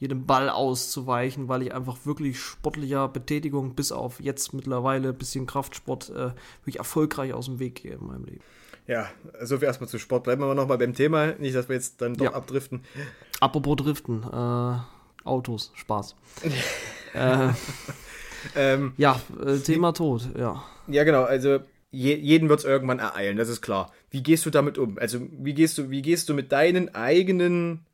[0.02, 5.46] jedem Ball auszuweichen, weil ich einfach wirklich sportlicher Betätigung bis auf jetzt mittlerweile ein bisschen
[5.46, 8.42] Kraftsport äh, wirklich erfolgreich aus dem Weg gehe in meinem Leben.
[8.88, 9.08] Ja,
[9.42, 10.24] so viel erstmal zu Sport.
[10.24, 12.34] Bleiben wir nochmal beim Thema, nicht, dass wir jetzt dann doch Ja.
[12.34, 12.82] abdriften.
[13.40, 14.78] Apropos Driften, äh,
[15.24, 16.16] Autos, Spaß.
[17.14, 17.50] äh,
[18.56, 20.64] Ähm, ja, äh, Thema Tod, ja.
[20.88, 21.60] ja, genau, also
[21.92, 23.92] je, jeden wird es irgendwann ereilen, das ist klar.
[24.10, 24.98] Wie gehst du damit um?
[24.98, 27.86] Also, wie gehst du, wie gehst du mit deinen eigenen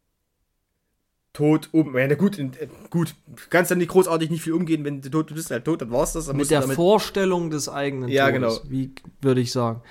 [1.38, 1.95] Tod um?
[1.95, 2.47] Ja, gut, äh,
[2.89, 5.65] gut, du kannst dann nicht großartig nicht viel umgehen, wenn du tot du bist, halt
[5.65, 6.26] tot, dann war's das.
[6.26, 8.71] Dann Mit der Vorstellung des eigenen Ja, Todes, genau.
[8.71, 9.84] wie würde ich sagen.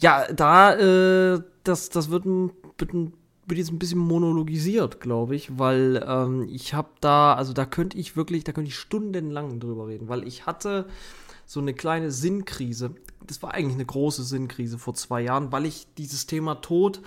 [0.00, 6.04] Ja, da, äh, das, das wird, wird, wird jetzt ein bisschen monologisiert, glaube ich, weil
[6.04, 10.08] ähm, ich habe da, also da könnte ich wirklich, da könnte ich stundenlang drüber reden,
[10.08, 10.86] weil ich hatte
[11.46, 12.96] so eine kleine Sinnkrise.
[13.24, 17.02] Das war eigentlich eine große Sinnkrise vor zwei Jahren, weil ich dieses Thema Tod,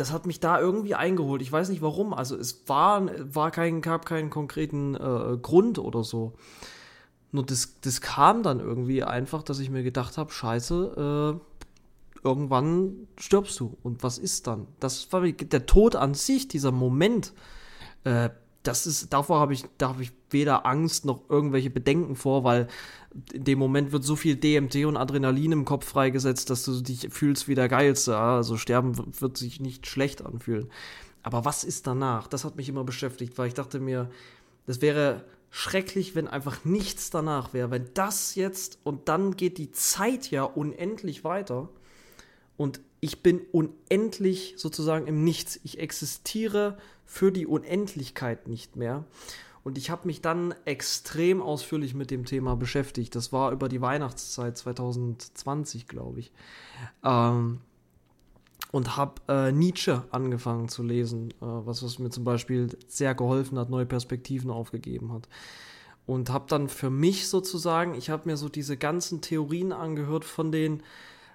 [0.00, 1.42] das hat mich da irgendwie eingeholt.
[1.42, 2.14] Ich weiß nicht warum.
[2.14, 6.32] Also es war, war kein, gab keinen konkreten äh, Grund oder so.
[7.32, 13.08] Nur das, das kam dann irgendwie einfach, dass ich mir gedacht habe, scheiße, äh, irgendwann
[13.18, 13.76] stirbst du.
[13.82, 14.68] Und was ist dann?
[14.80, 17.34] Das war der Tod an sich, dieser Moment,
[18.04, 18.30] äh,
[18.62, 22.68] das ist, davor habe ich, da habe ich weder Angst noch irgendwelche Bedenken vor, weil
[23.32, 27.08] in dem Moment wird so viel DMT und Adrenalin im Kopf freigesetzt, dass du dich
[27.10, 28.16] fühlst wie der Geilste.
[28.16, 30.70] Also sterben wird sich nicht schlecht anfühlen.
[31.22, 32.28] Aber was ist danach?
[32.28, 34.10] Das hat mich immer beschäftigt, weil ich dachte mir,
[34.66, 37.70] das wäre schrecklich, wenn einfach nichts danach wäre.
[37.70, 41.68] Wenn das jetzt und dann geht die Zeit ja unendlich weiter
[42.56, 45.58] und ich bin unendlich sozusagen im Nichts.
[45.64, 46.76] Ich existiere
[47.10, 49.04] für die Unendlichkeit nicht mehr.
[49.64, 53.16] Und ich habe mich dann extrem ausführlich mit dem Thema beschäftigt.
[53.16, 56.32] Das war über die Weihnachtszeit 2020, glaube ich.
[57.02, 57.58] Ähm,
[58.70, 63.58] und habe äh, Nietzsche angefangen zu lesen, äh, was, was mir zum Beispiel sehr geholfen
[63.58, 65.28] hat, neue Perspektiven aufgegeben hat.
[66.06, 70.52] Und habe dann für mich sozusagen, ich habe mir so diese ganzen Theorien angehört von
[70.52, 70.84] den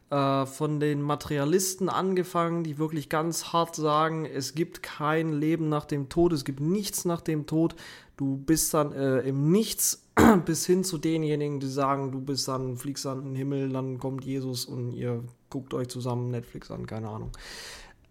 [0.09, 5.85] äh, von den Materialisten angefangen, die wirklich ganz hart sagen, es gibt kein Leben nach
[5.85, 7.75] dem Tod, es gibt nichts nach dem Tod.
[8.17, 10.07] Du bist dann äh, im Nichts
[10.45, 13.99] bis hin zu denjenigen, die sagen, du bist dann, fliegst dann in den Himmel, dann
[13.99, 17.31] kommt Jesus und ihr guckt euch zusammen Netflix an, keine Ahnung.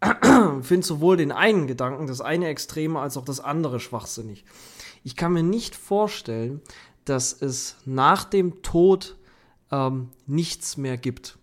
[0.63, 4.45] Finde sowohl den einen Gedanken, das eine Extreme, als auch das andere schwachsinnig.
[5.05, 6.61] Ich kann mir nicht vorstellen,
[7.05, 9.17] dass es nach dem Tod
[9.71, 11.39] ähm, nichts mehr gibt.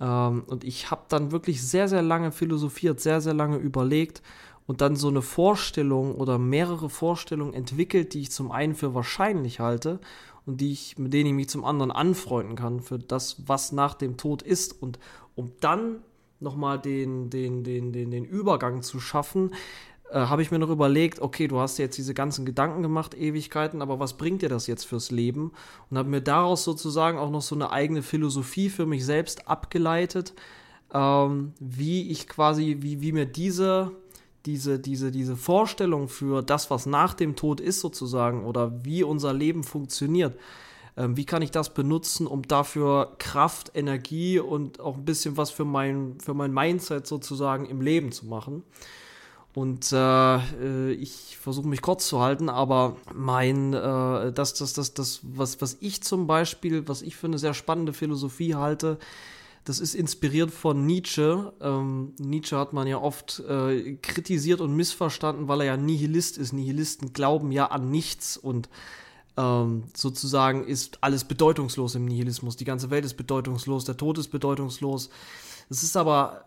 [0.00, 4.22] Ähm, und ich habe dann wirklich sehr, sehr lange philosophiert, sehr, sehr lange überlegt
[4.66, 9.60] und dann so eine Vorstellung oder mehrere Vorstellungen entwickelt, die ich zum einen für wahrscheinlich
[9.60, 10.00] halte
[10.46, 13.94] und die ich, mit denen ich mich zum anderen anfreunden kann für das, was nach
[13.94, 14.80] dem Tod ist.
[14.80, 14.98] Und
[15.34, 16.02] um dann
[16.40, 19.52] nochmal den, den, den, den, den Übergang zu schaffen,
[20.12, 23.82] äh, habe ich mir noch überlegt, okay, du hast jetzt diese ganzen Gedanken gemacht, Ewigkeiten,
[23.82, 25.52] aber was bringt dir das jetzt fürs Leben?
[25.88, 30.34] Und habe mir daraus sozusagen auch noch so eine eigene Philosophie für mich selbst abgeleitet,
[30.92, 33.92] ähm, wie ich quasi, wie, wie mir diese,
[34.46, 39.32] diese, diese, diese Vorstellung für das, was nach dem Tod ist sozusagen, oder wie unser
[39.32, 40.36] Leben funktioniert,
[40.96, 45.50] ähm, wie kann ich das benutzen, um dafür Kraft, Energie und auch ein bisschen was
[45.50, 48.64] für mein, für mein Mindset sozusagen im Leben zu machen.
[49.52, 55.20] Und äh, ich versuche mich kurz zu halten, aber mein, äh, das, das, das, das,
[55.24, 58.98] was, was ich zum Beispiel, was ich für eine sehr spannende Philosophie halte,
[59.64, 61.52] das ist inspiriert von Nietzsche.
[61.60, 66.52] Ähm, Nietzsche hat man ja oft äh, kritisiert und missverstanden, weil er ja Nihilist ist.
[66.52, 68.68] Nihilisten glauben ja an nichts und
[69.36, 72.56] ähm, sozusagen ist alles bedeutungslos im Nihilismus.
[72.56, 75.10] Die ganze Welt ist bedeutungslos, der Tod ist bedeutungslos.
[75.68, 76.46] Es ist aber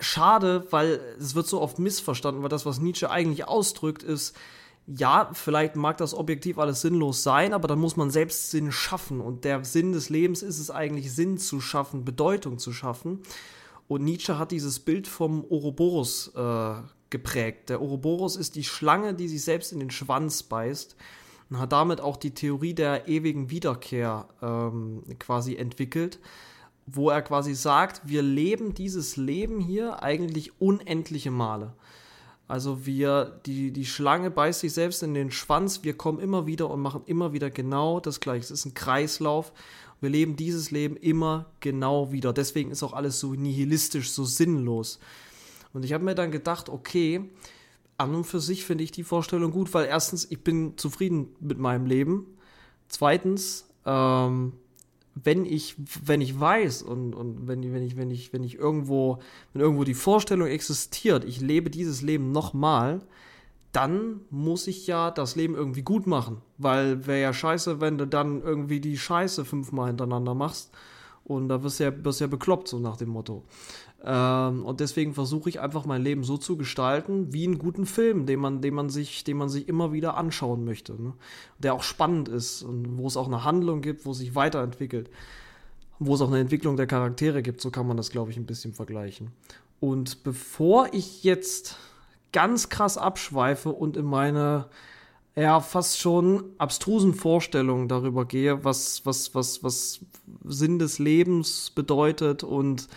[0.00, 4.36] schade, weil es wird so oft missverstanden, weil das, was Nietzsche eigentlich ausdrückt, ist,
[4.86, 9.20] ja, vielleicht mag das objektiv alles sinnlos sein, aber dann muss man selbst Sinn schaffen.
[9.20, 13.20] Und der Sinn des Lebens ist es eigentlich, Sinn zu schaffen, Bedeutung zu schaffen.
[13.86, 16.74] Und Nietzsche hat dieses Bild vom Ouroboros äh,
[17.10, 17.68] geprägt.
[17.68, 20.96] Der Ouroboros ist die Schlange, die sich selbst in den Schwanz beißt
[21.50, 26.18] und hat damit auch die Theorie der ewigen Wiederkehr ähm, quasi entwickelt
[26.92, 31.72] wo er quasi sagt, wir leben dieses Leben hier eigentlich unendliche Male.
[32.48, 36.68] Also wir, die, die Schlange beißt sich selbst in den Schwanz, wir kommen immer wieder
[36.68, 38.42] und machen immer wieder genau das Gleiche.
[38.42, 39.52] Es ist ein Kreislauf.
[40.00, 42.32] Wir leben dieses Leben immer genau wieder.
[42.32, 44.98] Deswegen ist auch alles so nihilistisch, so sinnlos.
[45.72, 47.30] Und ich habe mir dann gedacht, okay,
[47.98, 51.58] an und für sich finde ich die Vorstellung gut, weil erstens, ich bin zufrieden mit
[51.58, 52.26] meinem Leben.
[52.88, 54.54] Zweitens, ähm,
[55.24, 59.18] wenn ich, wenn ich weiß und, und wenn, wenn ich, wenn ich, wenn ich irgendwo,
[59.52, 63.00] wenn irgendwo die Vorstellung existiert, ich lebe dieses Leben nochmal,
[63.72, 66.42] dann muss ich ja das Leben irgendwie gut machen.
[66.58, 70.70] Weil wäre ja scheiße, wenn du dann irgendwie die Scheiße fünfmal hintereinander machst.
[71.24, 73.44] Und da wirst du ja, wirst ja bekloppt, so nach dem Motto.
[74.02, 78.26] Ähm, und deswegen versuche ich einfach mein Leben so zu gestalten, wie einen guten Film,
[78.26, 81.00] den man, den man, sich, den man sich immer wieder anschauen möchte.
[81.00, 81.12] Ne?
[81.58, 85.10] Der auch spannend ist und wo es auch eine Handlung gibt, wo es sich weiterentwickelt.
[85.98, 88.46] Wo es auch eine Entwicklung der Charaktere gibt, so kann man das, glaube ich, ein
[88.46, 89.32] bisschen vergleichen.
[89.80, 91.76] Und bevor ich jetzt
[92.32, 94.66] ganz krass abschweife und in meine
[95.36, 100.00] ja, fast schon abstrusen Vorstellungen darüber gehe, was, was, was, was
[100.44, 102.88] Sinn des Lebens bedeutet und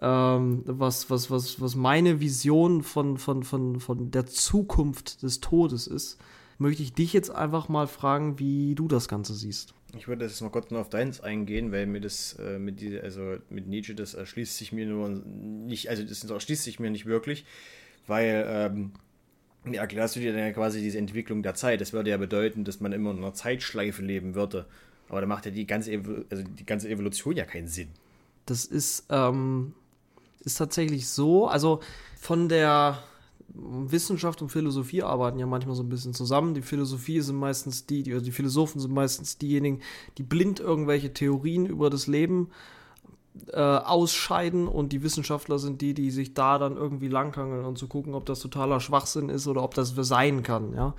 [0.00, 5.86] ähm, was, was, was, was meine Vision von, von, von, von der Zukunft des Todes
[5.86, 6.18] ist,
[6.58, 9.74] möchte ich dich jetzt einfach mal fragen, wie du das Ganze siehst.
[9.96, 12.98] Ich würde jetzt mal kurz nur auf deins eingehen, weil mir das äh, mit die,
[12.98, 17.06] also mit Nietzsche, das erschließt sich mir nur nicht, also das erschließt sich mir nicht
[17.06, 17.44] wirklich,
[18.06, 18.92] weil ähm,
[19.70, 21.80] ja, erklärst du dir dann ja quasi diese Entwicklung der Zeit.
[21.80, 24.66] Das würde ja bedeuten, dass man immer in einer Zeitschleife leben würde.
[25.08, 25.92] Aber da macht ja die ganze,
[26.30, 27.88] also die ganze Evolution ja keinen Sinn.
[28.46, 29.74] Das ist, ähm,
[30.44, 31.46] ist tatsächlich so.
[31.46, 31.80] Also
[32.20, 32.98] von der
[33.54, 36.54] Wissenschaft und Philosophie arbeiten ja manchmal so ein bisschen zusammen.
[36.54, 39.80] Die Philosophie sind meistens die, die, also die Philosophen sind meistens diejenigen,
[40.18, 42.50] die blind irgendwelche Theorien über das Leben
[43.52, 47.88] äh, ausscheiden und die Wissenschaftler sind die, die sich da dann irgendwie langhangeln und zu
[47.88, 50.94] gucken, ob das totaler Schwachsinn ist oder ob das sein kann, ja.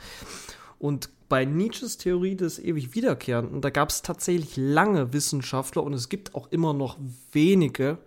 [0.77, 6.09] Und bei Nietzsches Theorie des ewig Wiederkehrenden, da gab es tatsächlich lange Wissenschaftler und es
[6.09, 6.97] gibt auch immer noch
[7.31, 7.97] wenige,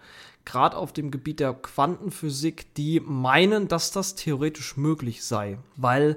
[0.49, 5.59] gerade auf dem Gebiet der Quantenphysik, die meinen, dass das theoretisch möglich sei.
[5.77, 6.17] Weil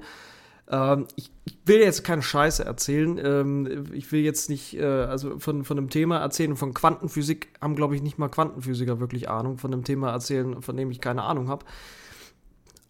[0.69, 1.31] ähm, ich,
[1.65, 3.19] will jetzt keine Scheiße erzählen.
[3.23, 6.55] Ähm, ich will jetzt nicht äh, also von, von einem Thema erzählen.
[6.55, 9.57] Von Quantenphysik haben, glaube ich, nicht mal Quantenphysiker wirklich Ahnung.
[9.57, 11.65] Von einem Thema erzählen, von dem ich keine Ahnung habe.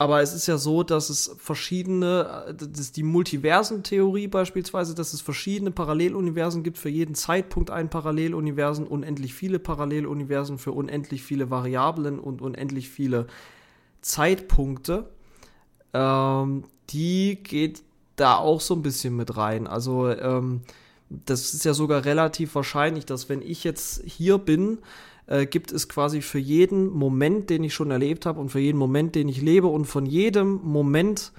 [0.01, 5.21] Aber es ist ja so, dass es verschiedene, das ist die Multiversentheorie beispielsweise, dass es
[5.21, 12.17] verschiedene Paralleluniversen gibt, für jeden Zeitpunkt ein Paralleluniversen, unendlich viele Paralleluniversen für unendlich viele Variablen
[12.17, 13.27] und unendlich viele
[14.01, 15.07] Zeitpunkte.
[15.93, 17.83] Ähm, die geht
[18.15, 19.67] da auch so ein bisschen mit rein.
[19.67, 20.61] Also ähm,
[21.11, 24.79] das ist ja sogar relativ wahrscheinlich, dass wenn ich jetzt hier bin,
[25.31, 28.77] äh, gibt es quasi für jeden Moment, den ich schon erlebt habe und für jeden
[28.77, 31.31] Moment, den ich lebe und von jedem Moment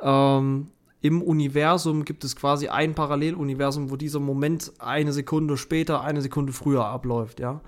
[0.00, 0.68] ähm,
[1.00, 6.52] im Universum gibt es quasi ein Paralleluniversum, wo dieser Moment eine Sekunde später, eine Sekunde
[6.52, 7.60] früher abläuft, ja.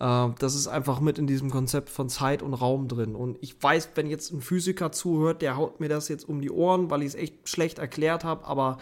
[0.00, 3.14] Äh, das ist einfach mit in diesem Konzept von Zeit und Raum drin.
[3.14, 6.50] Und ich weiß, wenn jetzt ein Physiker zuhört, der haut mir das jetzt um die
[6.50, 8.78] Ohren, weil ich es echt schlecht erklärt habe, aber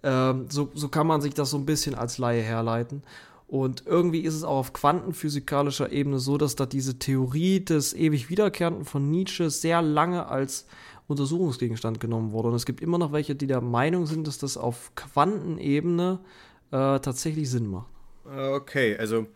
[0.00, 3.02] äh, so, so kann man sich das so ein bisschen als Laie herleiten.
[3.50, 8.30] Und irgendwie ist es auch auf quantenphysikalischer Ebene so, dass da diese Theorie des ewig
[8.30, 10.66] Wiederkehrenden von Nietzsche sehr lange als
[11.08, 12.50] Untersuchungsgegenstand genommen wurde.
[12.50, 16.20] Und es gibt immer noch welche, die der Meinung sind, dass das auf Quantenebene
[16.70, 17.88] äh, tatsächlich Sinn macht.
[18.24, 19.26] Okay, also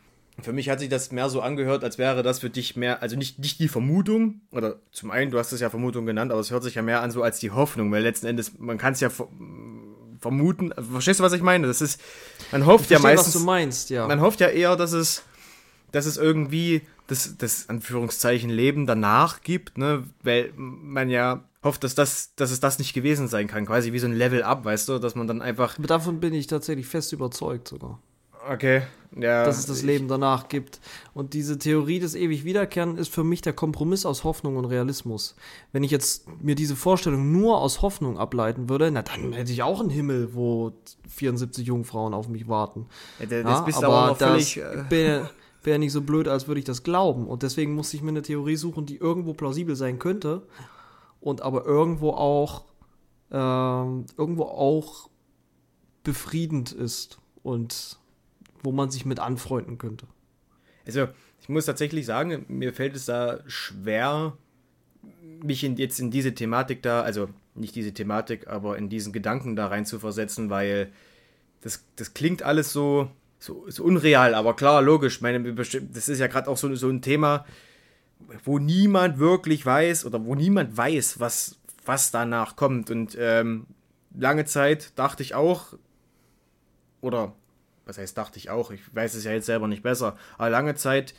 [0.41, 3.17] für mich hat sich das mehr so angehört, als wäre das für dich mehr, also
[3.17, 6.53] nicht, nicht die Vermutung, oder zum einen, du hast es ja Vermutung genannt, aber es
[6.53, 9.01] hört sich ja mehr an so als die Hoffnung, weil letzten Endes, man kann es
[9.01, 9.11] ja
[10.21, 10.73] vermuten.
[10.91, 11.67] Verstehst du, was ich meine?
[11.67, 12.01] Das ist,
[12.55, 13.35] man hofft ja meistens.
[13.35, 14.07] was du meinst, ja.
[14.07, 15.23] Man hofft ja eher, dass es,
[15.93, 20.05] dass es irgendwie das, das Anführungszeichen Leben danach gibt, ne?
[20.23, 23.67] Weil man ja hofft, dass das, dass es das nicht gewesen sein kann.
[23.67, 25.77] Quasi wie so ein Level up, weißt du, dass man dann einfach.
[25.81, 28.01] Davon bin ich tatsächlich fest überzeugt sogar.
[28.51, 28.83] Okay,
[29.17, 29.45] ja.
[29.45, 30.81] Dass es das Leben danach gibt.
[31.13, 35.37] Und diese Theorie des ewig Wiederkehren ist für mich der Kompromiss aus Hoffnung und Realismus.
[35.73, 39.63] Wenn ich jetzt mir diese Vorstellung nur aus Hoffnung ableiten würde, na dann hätte ich
[39.63, 40.73] auch einen Himmel, wo
[41.09, 42.87] 74 Jungfrauen auf mich warten.
[43.21, 44.57] Ja, das ja, bist aber, aber noch völlig.
[44.89, 45.31] Wäre
[45.63, 47.27] wär nicht so blöd, als würde ich das glauben.
[47.27, 50.47] Und deswegen muss ich mir eine Theorie suchen, die irgendwo plausibel sein könnte
[51.21, 52.65] und aber irgendwo auch
[53.31, 55.09] ähm, irgendwo auch
[56.03, 57.99] befriedend ist und
[58.65, 60.07] wo man sich mit anfreunden könnte.
[60.87, 61.09] Also,
[61.41, 64.37] ich muss tatsächlich sagen, mir fällt es da schwer,
[65.43, 69.55] mich in, jetzt in diese Thematik da, also nicht diese Thematik, aber in diesen Gedanken
[69.55, 70.91] da rein zu versetzen, weil
[71.61, 75.21] das, das klingt alles so, so, so unreal, aber klar, logisch.
[75.21, 77.45] Meine, das ist ja gerade auch so, so ein Thema,
[78.45, 82.91] wo niemand wirklich weiß oder wo niemand weiß, was, was danach kommt.
[82.91, 83.67] Und ähm,
[84.17, 85.75] lange Zeit dachte ich auch,
[87.01, 87.35] oder
[87.87, 90.75] was heißt, dachte ich auch, ich weiß es ja jetzt selber nicht besser, aber lange
[90.75, 91.15] Zeit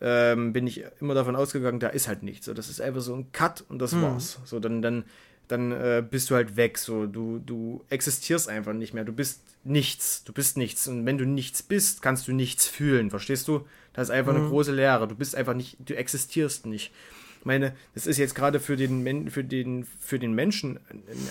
[0.00, 2.46] ähm, bin ich immer davon ausgegangen, da ist halt nichts.
[2.46, 4.02] So, das ist einfach so ein Cut und das mhm.
[4.02, 4.40] war's.
[4.44, 5.04] So, dann, dann,
[5.48, 6.78] dann äh, bist du halt weg.
[6.78, 9.04] So, du, du existierst einfach nicht mehr.
[9.04, 10.22] Du bist nichts.
[10.24, 10.86] Du bist nichts.
[10.86, 13.10] Und wenn du nichts bist, kannst du nichts fühlen.
[13.10, 13.66] Verstehst du?
[13.92, 14.40] Das ist einfach mhm.
[14.40, 15.08] eine große Lehre.
[15.08, 16.92] Du bist einfach nicht, du existierst nicht.
[17.40, 20.80] Ich meine, das ist jetzt gerade für den, für, den, für den Menschen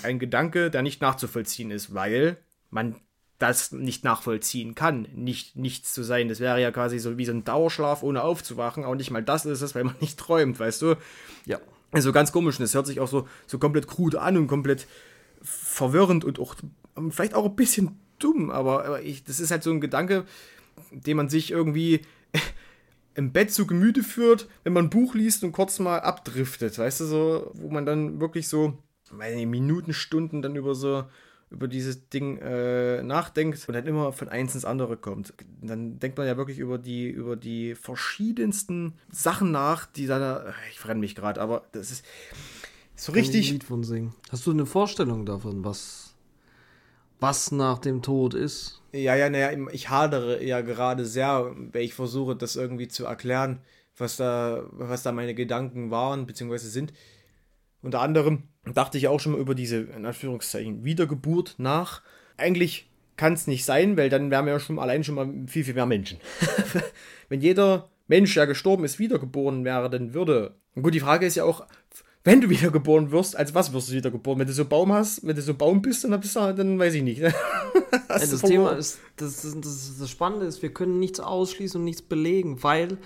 [0.04, 2.38] ein Gedanke, der nicht nachzuvollziehen ist, weil
[2.69, 2.95] man
[3.39, 6.28] das nicht nachvollziehen kann, nicht nichts zu sein.
[6.28, 8.84] Das wäre ja quasi so wie so ein Dauerschlaf, ohne aufzuwachen.
[8.84, 10.95] Auch nicht mal das ist es, weil man nicht träumt, weißt du?
[11.45, 11.60] Ja.
[11.91, 12.58] Also ganz komisch.
[12.58, 14.88] Und das hört sich auch so, so komplett krude an und komplett
[15.41, 16.56] verwirrend und auch
[17.10, 20.26] vielleicht auch ein bisschen dumm, aber, aber ich, das ist halt so ein Gedanke,
[20.91, 22.02] den man sich irgendwie
[23.15, 27.02] im Bett zu Gemüte führt, wenn man ein Buch liest und kurz mal abdriftet, weißt
[27.02, 28.78] du, so, wo man dann wirklich so
[29.12, 31.06] meine Minuten, Stunden dann über so
[31.50, 35.34] über dieses Ding äh, nachdenkt und dann immer von eins ins andere kommt.
[35.62, 40.54] Dann denkt man ja wirklich über die, über die verschiedensten Sachen nach, die da.
[40.72, 42.06] Ich verrenne mich gerade, aber das ist
[42.96, 43.52] so richtig.
[43.52, 44.14] Lied von singen.
[44.30, 46.16] Hast du eine Vorstellung davon, was,
[47.20, 48.82] was nach dem Tod ist?
[48.92, 53.60] Ja, ja, naja, ich hadere ja gerade sehr, wenn ich versuche, das irgendwie zu erklären,
[53.96, 56.94] was da, was da meine Gedanken waren, beziehungsweise sind.
[57.88, 62.02] Unter anderem dachte ich auch schon mal über diese, in Anführungszeichen, Wiedergeburt nach.
[62.36, 65.63] Eigentlich kann es nicht sein, weil dann wären wir ja schon allein schon mal viel,
[65.63, 66.17] viel mehr Menschen.
[67.30, 70.56] Wenn jeder Mensch, der gestorben ist, wiedergeboren werden würde.
[70.76, 71.65] Und gut, die Frage ist ja auch,
[72.26, 74.38] wenn du wiedergeboren wirst, als was wirst du wiedergeboren?
[74.38, 76.93] Wenn du so Baum hast, wenn du so Baum bist, dann, bist du, dann weiß
[76.95, 77.19] ich nicht.
[77.21, 77.32] ja,
[78.10, 82.02] das Thema ist, das, das, das, das Spannende ist, wir können nichts ausschließen und nichts
[82.02, 82.97] belegen, weil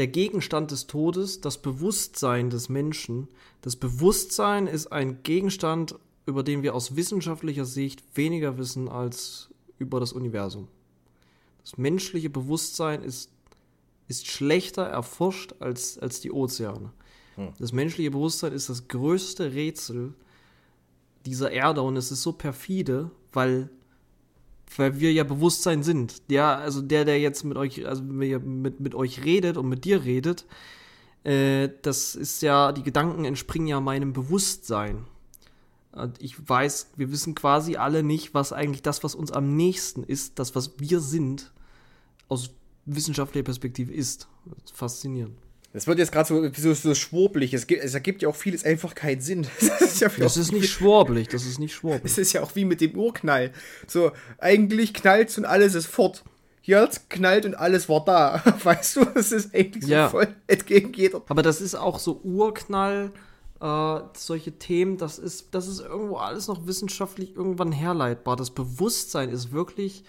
[0.00, 3.28] der Gegenstand des Todes, das Bewusstsein des Menschen,
[3.60, 10.00] das Bewusstsein ist ein Gegenstand, über den wir aus wissenschaftlicher Sicht weniger wissen als über
[10.00, 10.68] das Universum.
[11.60, 13.30] Das menschliche Bewusstsein ist,
[14.08, 16.94] ist schlechter erforscht als, als die Ozeane.
[17.34, 17.52] Hm.
[17.58, 20.14] Das menschliche Bewusstsein ist das größte Rätsel
[21.26, 23.68] dieser Erde und es ist so perfide, weil
[24.76, 26.22] weil wir ja Bewusstsein sind.
[26.30, 30.04] Ja, also der, der jetzt mit euch, also mit, mit euch redet und mit dir
[30.04, 30.46] redet,
[31.24, 35.06] äh, das ist ja, die Gedanken entspringen ja meinem Bewusstsein.
[35.92, 40.04] Und ich weiß, wir wissen quasi alle nicht, was eigentlich das, was uns am nächsten
[40.04, 41.52] ist, das, was wir sind,
[42.28, 42.50] aus
[42.86, 44.28] wissenschaftlicher Perspektive ist.
[44.64, 45.36] ist faszinierend.
[45.72, 47.54] Das wird jetzt gerade so, so, so schwurbelig.
[47.54, 49.46] Es, gibt, es ergibt ja auch vieles einfach keinen Sinn.
[49.60, 52.04] Das ist, ja das ist nicht schwurbelig, das ist nicht schwurbelig.
[52.04, 53.52] Es ist ja auch wie mit dem Urknall.
[53.86, 56.24] So, eigentlich knallt und alles ist fort.
[56.60, 58.42] Hier hat's knallt und alles war da.
[58.62, 60.08] Weißt du, das ist eigentlich so ja.
[60.08, 61.22] voll entgegen jeder.
[61.28, 63.12] Aber das ist auch so Urknall,
[63.60, 68.36] äh, solche Themen, das ist, das ist irgendwo alles noch wissenschaftlich irgendwann herleitbar.
[68.36, 70.04] Das Bewusstsein ist wirklich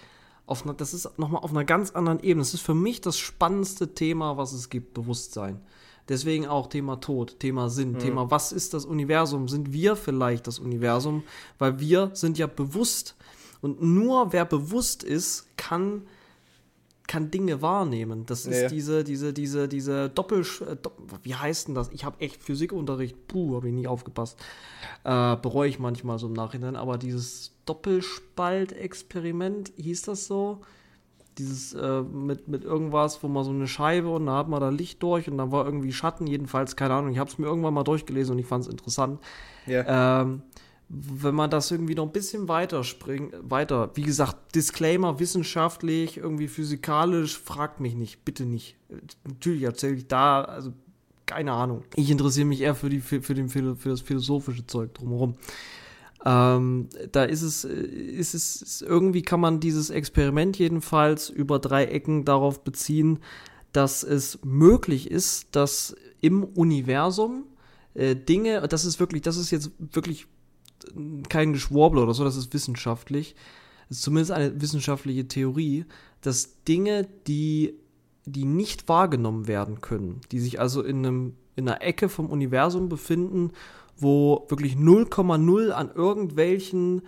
[0.52, 2.42] auf einer, das ist nochmal auf einer ganz anderen Ebene.
[2.42, 5.62] Das ist für mich das spannendste Thema, was es gibt, Bewusstsein.
[6.10, 8.00] Deswegen auch Thema Tod, Thema Sinn, mhm.
[8.00, 9.48] Thema was ist das Universum?
[9.48, 11.24] Sind wir vielleicht das Universum?
[11.58, 13.16] Weil wir sind ja bewusst.
[13.62, 16.02] Und nur wer bewusst ist, kann,
[17.12, 18.26] kann Dinge wahrnehmen.
[18.26, 18.70] Das ist ja.
[18.70, 20.78] diese, diese, diese, diese Doppel, äh,
[21.24, 21.90] wie heißt denn das?
[21.90, 24.40] Ich habe echt Physikunterricht, puh, habe ich nie aufgepasst.
[25.04, 30.62] Äh, bereue ich manchmal so im Nachhinein, aber dieses Doppelspaltexperiment, hieß das so?
[31.38, 34.70] Dieses äh, mit, mit irgendwas, wo man so eine Scheibe und da hat man da
[34.70, 37.12] Licht durch und dann war irgendwie Schatten, jedenfalls, keine Ahnung.
[37.12, 39.20] Ich habe es mir irgendwann mal durchgelesen und ich fand es interessant.
[39.66, 40.22] Ja.
[40.22, 40.44] Ähm,
[40.94, 46.50] wenn man das irgendwie noch ein bisschen weiter springt, weiter, wie gesagt, Disclaimer, wissenschaftlich, irgendwie
[46.50, 48.76] physikalisch, fragt mich nicht, bitte nicht.
[49.26, 50.74] Natürlich erzähle ich da, also
[51.26, 51.84] keine Ahnung.
[51.96, 55.36] Ich interessiere mich eher für, die, für, für, den, für das philosophische Zeug drumherum.
[56.26, 62.26] Ähm, da ist es, ist es, irgendwie kann man dieses Experiment jedenfalls über drei Ecken
[62.26, 63.20] darauf beziehen,
[63.72, 67.46] dass es möglich ist, dass im Universum
[67.94, 70.28] äh, Dinge, das ist wirklich, das ist jetzt wirklich
[71.30, 73.36] kein Geschwurbel oder so, das ist wissenschaftlich,
[73.90, 75.86] das ist zumindest eine wissenschaftliche Theorie,
[76.22, 77.76] dass Dinge, die,
[78.26, 82.88] die nicht wahrgenommen werden können, die sich also in einem in einer Ecke vom Universum
[82.88, 83.52] befinden,
[83.98, 87.02] wo wirklich 0,0 an irgendwelchen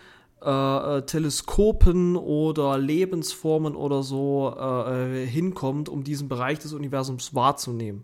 [0.44, 7.34] äh, äh, Teleskopen oder Lebensformen oder so äh, äh, hinkommt, um diesen Bereich des Universums
[7.34, 8.04] wahrzunehmen,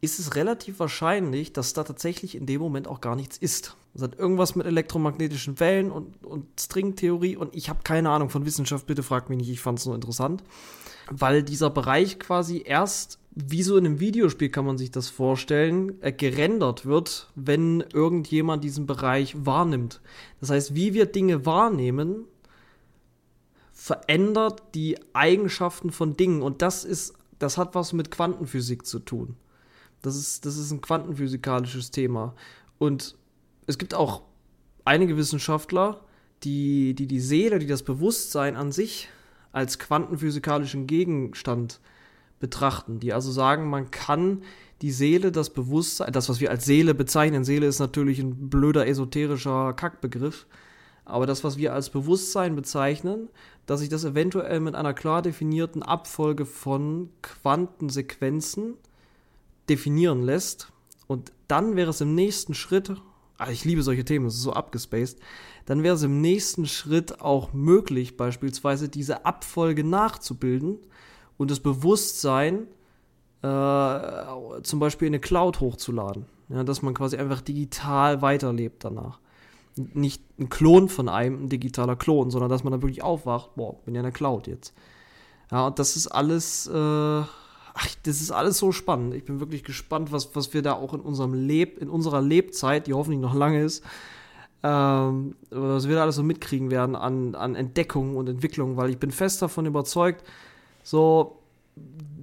[0.00, 3.76] ist es relativ wahrscheinlich, dass da tatsächlich in dem Moment auch gar nichts ist.
[3.94, 8.46] Das hat irgendwas mit elektromagnetischen Wellen und, und Stringtheorie und ich habe keine Ahnung von
[8.46, 10.42] Wissenschaft, bitte fragt mich nicht, ich fand es nur interessant.
[11.10, 16.00] Weil dieser Bereich quasi erst wie so in einem Videospiel kann man sich das vorstellen,
[16.02, 20.00] äh, gerendert wird, wenn irgendjemand diesen Bereich wahrnimmt.
[20.40, 22.26] Das heißt, wie wir Dinge wahrnehmen,
[23.72, 26.42] verändert die Eigenschaften von Dingen.
[26.42, 29.36] Und das ist, das hat was mit Quantenphysik zu tun.
[30.02, 32.34] Das ist, das ist ein quantenphysikalisches Thema.
[32.78, 33.16] Und
[33.66, 34.22] es gibt auch
[34.84, 36.00] einige Wissenschaftler,
[36.44, 39.08] die, die die Seele, die das Bewusstsein an sich
[39.52, 41.80] als quantenphysikalischen Gegenstand
[42.40, 44.42] betrachten, die also sagen, man kann
[44.80, 48.88] die Seele, das Bewusstsein, das, was wir als Seele bezeichnen, Seele ist natürlich ein blöder
[48.88, 50.46] esoterischer Kackbegriff,
[51.04, 53.28] aber das, was wir als Bewusstsein bezeichnen,
[53.66, 58.74] dass sich das eventuell mit einer klar definierten Abfolge von Quantensequenzen
[59.68, 60.72] definieren lässt.
[61.06, 62.92] Und dann wäre es im nächsten Schritt,
[63.42, 65.18] ah, ich liebe solche Themen, das ist so abgespaced,
[65.66, 70.78] dann wäre es im nächsten Schritt auch möglich, beispielsweise diese Abfolge nachzubilden
[71.36, 72.66] und das Bewusstsein
[73.42, 76.26] äh, zum Beispiel in eine Cloud hochzuladen.
[76.48, 79.20] Ja, dass man quasi einfach digital weiterlebt danach.
[79.76, 83.82] Nicht ein Klon von einem, ein digitaler Klon, sondern dass man dann wirklich aufwacht, boah,
[83.84, 84.74] bin ja in der Cloud jetzt.
[85.50, 87.22] Ja, und das ist alles, äh,
[87.74, 89.14] ach, das ist alles so spannend.
[89.14, 92.86] Ich bin wirklich gespannt, was, was wir da auch in unserem Leb, in unserer Lebzeit,
[92.86, 93.82] die hoffentlich noch lange ist,
[94.62, 98.98] ähm, was wir da alles so mitkriegen werden an, an Entdeckungen und Entwicklungen, weil ich
[98.98, 100.24] bin fest davon überzeugt,
[100.82, 101.38] so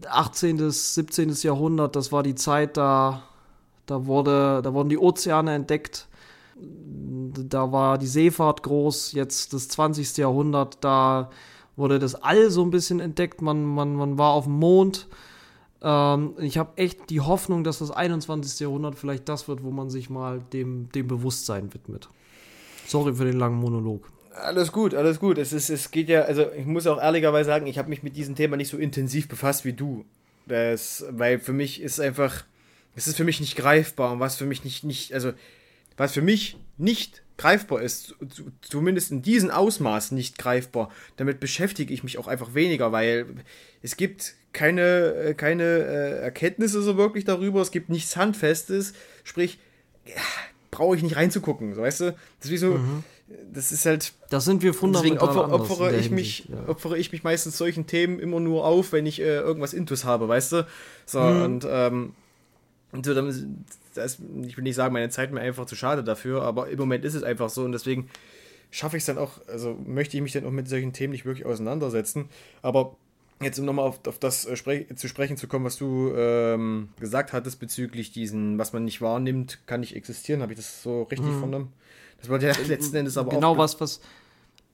[0.08, 1.34] 18., 17.
[1.42, 3.24] Jahrhundert, das war die Zeit, da,
[3.86, 6.08] da, wurde, da wurden die Ozeane entdeckt.
[6.56, 10.18] da war die Seefahrt groß, jetzt das 20.
[10.18, 11.30] Jahrhundert, da
[11.76, 15.08] wurde das All so ein bisschen entdeckt, man, man, man war auf dem Mond.
[15.82, 18.60] Ähm, ich habe echt die Hoffnung, dass das 21.
[18.60, 22.10] Jahrhundert vielleicht das wird, wo man sich mal dem, dem Bewusstsein widmet.
[22.88, 24.10] Sorry für den langen Monolog.
[24.34, 25.38] Alles gut, alles gut.
[25.38, 28.16] Es, ist, es geht ja, also ich muss auch ehrlicherweise sagen, ich habe mich mit
[28.16, 30.06] diesem Thema nicht so intensiv befasst wie du.
[30.48, 32.46] Das, weil für mich ist einfach,
[32.96, 35.32] es ist für mich nicht greifbar und was für mich nicht, nicht, also
[35.96, 38.16] was für mich nicht greifbar ist,
[38.62, 43.28] zumindest in diesem Ausmaß nicht greifbar, damit beschäftige ich mich auch einfach weniger, weil
[43.82, 48.94] es gibt keine, äh, keine äh, Erkenntnisse so wirklich darüber, es gibt nichts Handfestes,
[49.24, 49.60] sprich,
[50.06, 50.22] ja,
[50.72, 52.06] brauche ich nicht reinzugucken, so, weißt du?
[52.06, 53.04] Das ist wie so, mhm.
[53.54, 54.14] das ist halt.
[54.30, 56.68] Das sind wir fundamental Deswegen opfer, opfere, ich mich, ja.
[56.68, 60.28] opfere ich mich meistens solchen Themen immer nur auf, wenn ich äh, irgendwas Intus habe,
[60.28, 60.68] weißt du?
[61.06, 61.42] So, mhm.
[61.44, 62.14] und, ähm,
[62.92, 66.44] und so, dann, das, ich will nicht sagen, meine Zeit mir einfach zu schade dafür,
[66.44, 68.10] aber im Moment ist es einfach so und deswegen
[68.72, 71.26] schaffe ich es dann auch, also möchte ich mich dann auch mit solchen Themen nicht
[71.26, 72.30] wirklich auseinandersetzen.
[72.62, 72.96] Aber
[73.42, 76.90] jetzt um nochmal auf, auf das äh, spre zu sprechen zu kommen, was du ähm,
[77.00, 80.42] gesagt hattest bezüglich diesen, was man nicht wahrnimmt, kann nicht existieren.
[80.42, 81.40] Habe ich das so richtig mhm.
[81.40, 81.74] vernommen?
[82.20, 83.54] Das wollte ja letzten Endes aber genau auch.
[83.54, 84.02] Genau was, was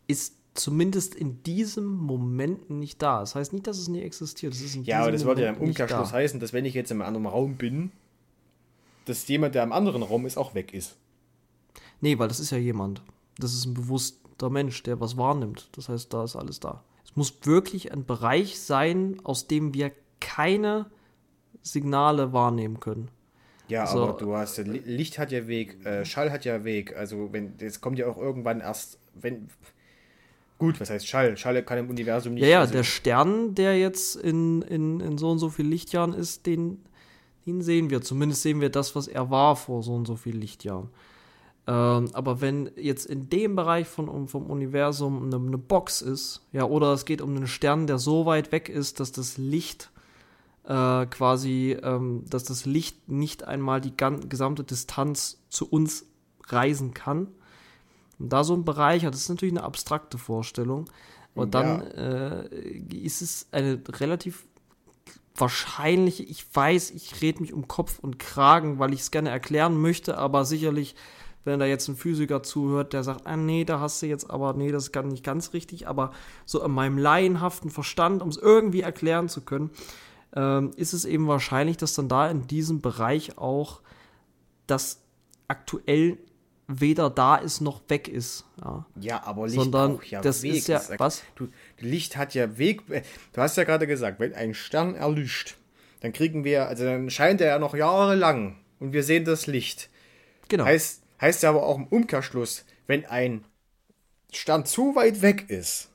[0.07, 3.19] ist zumindest in diesem Moment nicht da.
[3.19, 4.53] Das heißt nicht, dass es nie existiert.
[4.53, 7.07] Das ja, aber das würde ja im Umkehrschluss heißen, dass wenn ich jetzt in einem
[7.07, 7.91] anderen Raum bin,
[9.05, 10.95] dass jemand, der im anderen Raum ist, auch weg ist.
[12.01, 13.01] Nee, weil das ist ja jemand.
[13.37, 15.69] Das ist ein bewusster Mensch, der was wahrnimmt.
[15.73, 16.83] Das heißt, da ist alles da
[17.15, 20.85] muss wirklich ein Bereich sein, aus dem wir keine
[21.61, 23.09] Signale wahrnehmen können.
[23.67, 26.95] Ja, also, aber du hast Licht hat ja Weg, äh, Schall hat ja Weg.
[26.95, 29.49] Also wenn jetzt kommt ja auch irgendwann erst, wenn
[30.59, 31.35] gut, was heißt Schall?
[31.37, 32.43] Schall kann im Universum nicht.
[32.43, 36.13] Ja, ja, also, der Stern, der jetzt in, in, in so und so viel Lichtjahren
[36.13, 36.83] ist, den,
[37.47, 38.01] den sehen wir.
[38.01, 40.89] Zumindest sehen wir das, was er war vor so und so viel Lichtjahren.
[41.67, 46.63] Ähm, aber wenn jetzt in dem Bereich von, vom Universum eine, eine, Box ist, ja,
[46.63, 49.89] oder es geht um einen Stern, der so weit weg ist, dass das Licht
[50.65, 56.05] äh, quasi, ähm, dass das Licht nicht einmal die gesamte Distanz zu uns
[56.47, 57.29] reisen kann.
[58.19, 60.85] Und da so ein Bereich hat, das ist natürlich eine abstrakte Vorstellung.
[61.33, 62.41] Und dann ja.
[62.41, 64.45] äh, ist es eine relativ
[65.35, 69.79] wahrscheinliche, ich weiß, ich rede mich um Kopf und Kragen, weil ich es gerne erklären
[69.81, 70.95] möchte, aber sicherlich
[71.45, 74.53] wenn da jetzt ein Physiker zuhört, der sagt, ah nee, da hast du jetzt aber,
[74.53, 76.11] nee, das ist nicht ganz richtig, aber
[76.45, 79.69] so in meinem laienhaften Verstand, um es irgendwie erklären zu können,
[80.35, 83.81] ähm, ist es eben wahrscheinlich, dass dann da in diesem Bereich auch
[84.67, 85.01] das
[85.47, 86.17] aktuell
[86.67, 88.45] weder da ist noch weg ist.
[88.63, 90.55] Ja, ja aber Licht Sondern ja das Weg.
[90.55, 91.23] Ist ja, was?
[91.35, 91.47] Du,
[91.79, 92.81] Licht hat ja Weg.
[93.33, 95.57] Du hast ja gerade gesagt, wenn ein Stern erlischt,
[96.01, 99.89] dann kriegen wir, also dann scheint er ja noch jahrelang und wir sehen das Licht.
[100.47, 100.65] Genau.
[100.65, 103.45] Heißt, Heißt ja aber auch im Umkehrschluss, wenn ein
[104.31, 105.89] Stern zu weit weg ist,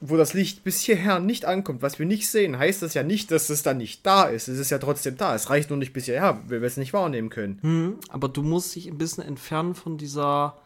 [0.00, 3.30] wo das Licht bis hierher nicht ankommt, was wir nicht sehen, heißt das ja nicht,
[3.30, 4.48] dass es dann nicht da ist.
[4.48, 5.34] Es ist ja trotzdem da.
[5.34, 7.58] Es reicht nur nicht bis hierher, weil wir es nicht wahrnehmen können.
[7.62, 10.58] Hm, aber du musst dich ein bisschen entfernen von dieser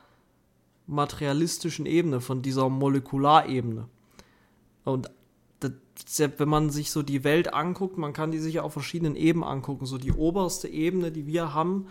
[0.86, 3.88] materialistischen Ebene, von dieser Molekularebene.
[4.84, 5.10] Und
[6.16, 9.16] ja, wenn man sich so die Welt anguckt, man kann die sich ja auf verschiedenen
[9.16, 9.86] Ebenen angucken.
[9.86, 11.86] So die oberste Ebene, die wir haben,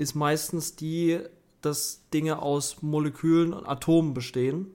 [0.00, 1.20] ist meistens die,
[1.60, 4.68] dass Dinge aus Molekülen und Atomen bestehen.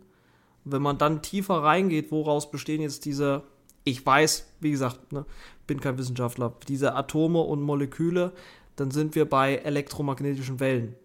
[0.66, 3.42] Wenn man dann tiefer reingeht, woraus bestehen jetzt diese,
[3.84, 5.26] ich weiß, wie gesagt, ne,
[5.66, 8.34] bin kein Wissenschaftler, diese Atome und Moleküle,
[8.76, 10.96] dann sind wir bei elektromagnetischen Wellen.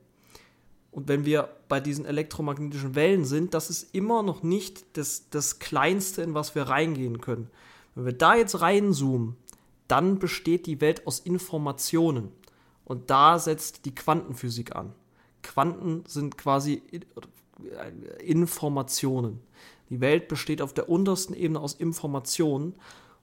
[0.91, 5.61] Und wenn wir bei diesen elektromagnetischen Wellen sind, das ist immer noch nicht das, das
[5.61, 7.49] Kleinste, in was wir reingehen können.
[7.95, 9.37] Wenn wir da jetzt reinzoomen,
[9.89, 12.33] dann besteht die Welt aus Informationen.
[12.91, 14.93] Und da setzt die Quantenphysik an.
[15.45, 16.82] Quanten sind quasi
[18.18, 19.38] Informationen.
[19.91, 22.74] Die Welt besteht auf der untersten Ebene aus Informationen.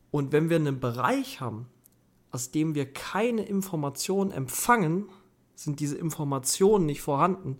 [0.09, 1.68] Und wenn wir einen Bereich haben,
[2.32, 5.09] aus dem wir keine Informationen empfangen,
[5.53, 7.59] sind diese Informationen nicht vorhanden.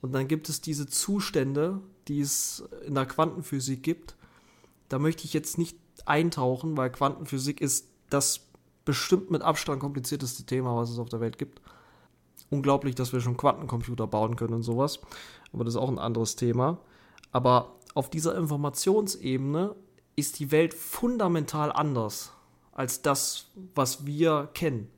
[0.00, 4.16] Und dann gibt es diese Zustände, die es in der Quantenphysik gibt.
[4.88, 8.45] Da möchte ich jetzt nicht eintauchen, weil Quantenphysik ist das
[8.86, 11.60] bestimmt mit Abstand komplizierteste Thema, was es auf der Welt gibt.
[12.48, 15.00] Unglaublich, dass wir schon Quantencomputer bauen können und sowas.
[15.52, 16.78] Aber das ist auch ein anderes Thema.
[17.32, 19.74] Aber auf dieser Informationsebene
[20.14, 22.32] ist die Welt fundamental anders
[22.72, 24.88] als das, was wir kennen,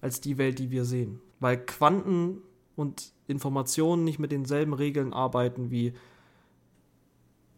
[0.00, 1.20] als die Welt, die wir sehen.
[1.40, 2.42] Weil Quanten
[2.76, 5.94] und Informationen nicht mit denselben Regeln arbeiten wie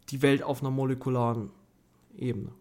[0.09, 1.51] die Welt auf einer molekularen
[2.17, 2.51] Ebene.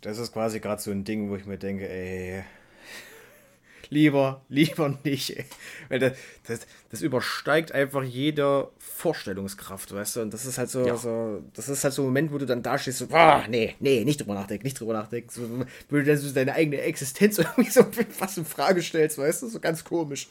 [0.00, 2.44] Das ist quasi gerade so ein Ding, wo ich mir denke, ey,
[3.88, 5.36] lieber, lieber nicht.
[5.88, 6.12] Weil das,
[6.46, 10.20] das, das, übersteigt einfach jeder Vorstellungskraft, weißt du?
[10.22, 10.96] Und das ist halt so, ja.
[10.96, 13.74] so, das ist halt so ein Moment, wo du dann da stehst, so, boah, nee,
[13.80, 15.30] nee, nicht drüber nachdenken, nicht drüber nachdenken.
[15.30, 15.42] So,
[15.88, 19.48] wo du deine eigene Existenz irgendwie so fast in Frage stellst, weißt du?
[19.48, 20.28] So ganz komisch.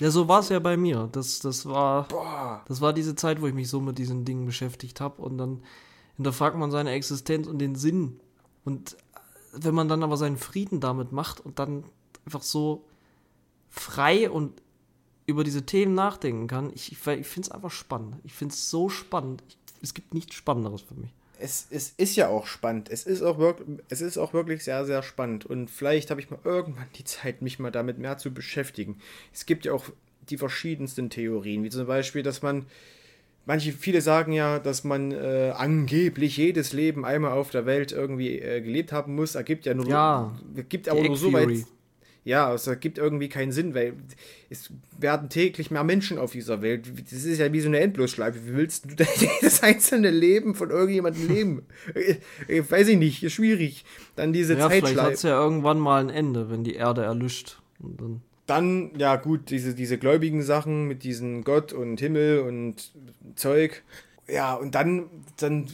[0.00, 1.08] Ja, so war es ja bei mir.
[1.12, 2.64] Das, das war, boah.
[2.66, 5.62] das war diese Zeit, wo ich mich so mit diesen Dingen beschäftigt habe und dann
[6.16, 8.20] hinterfragt man seine Existenz und den Sinn.
[8.64, 8.96] Und
[9.56, 11.84] wenn man dann aber seinen Frieden damit macht und dann
[12.26, 12.84] einfach so
[13.70, 14.60] frei und
[15.26, 18.16] über diese Themen nachdenken kann, ich, ich, finde es einfach spannend.
[18.24, 19.42] Ich finde es so spannend.
[19.48, 21.10] Ich, es gibt nichts Spannenderes für mich.
[21.38, 22.88] Es, es ist ja auch spannend.
[22.90, 23.54] Es ist auch,
[23.88, 25.46] es ist auch wirklich sehr, sehr spannend.
[25.46, 28.98] Und vielleicht habe ich mal irgendwann die Zeit, mich mal damit mehr zu beschäftigen.
[29.32, 29.84] Es gibt ja auch
[30.30, 32.66] die verschiedensten Theorien, wie zum Beispiel, dass man
[33.46, 38.38] manche, viele sagen ja, dass man äh, angeblich jedes Leben einmal auf der Welt irgendwie
[38.38, 39.34] äh, gelebt haben muss.
[39.34, 40.34] Ergibt ja nur, ja,
[40.68, 41.64] gibt aber nur so weit.
[42.26, 43.92] Ja, es ergibt irgendwie keinen Sinn, weil
[44.48, 46.90] es werden täglich mehr Menschen auf dieser Welt.
[47.04, 48.46] Das ist ja wie so eine Endlosschleife.
[48.46, 49.04] Wie willst du
[49.42, 51.62] das einzelne Leben von irgendjemandem leben?
[52.48, 53.84] Ich, weiß ich nicht, ist schwierig.
[54.16, 54.86] Dann diese ja, Zeitschleife.
[54.86, 57.58] Vielleicht hat es ja irgendwann mal ein Ende, wenn die Erde erlischt.
[57.78, 62.92] Und dann dann, ja gut, diese, diese gläubigen Sachen mit diesen Gott und Himmel und
[63.36, 63.82] Zeug.
[64.28, 65.06] Ja, und dann,
[65.38, 65.66] dann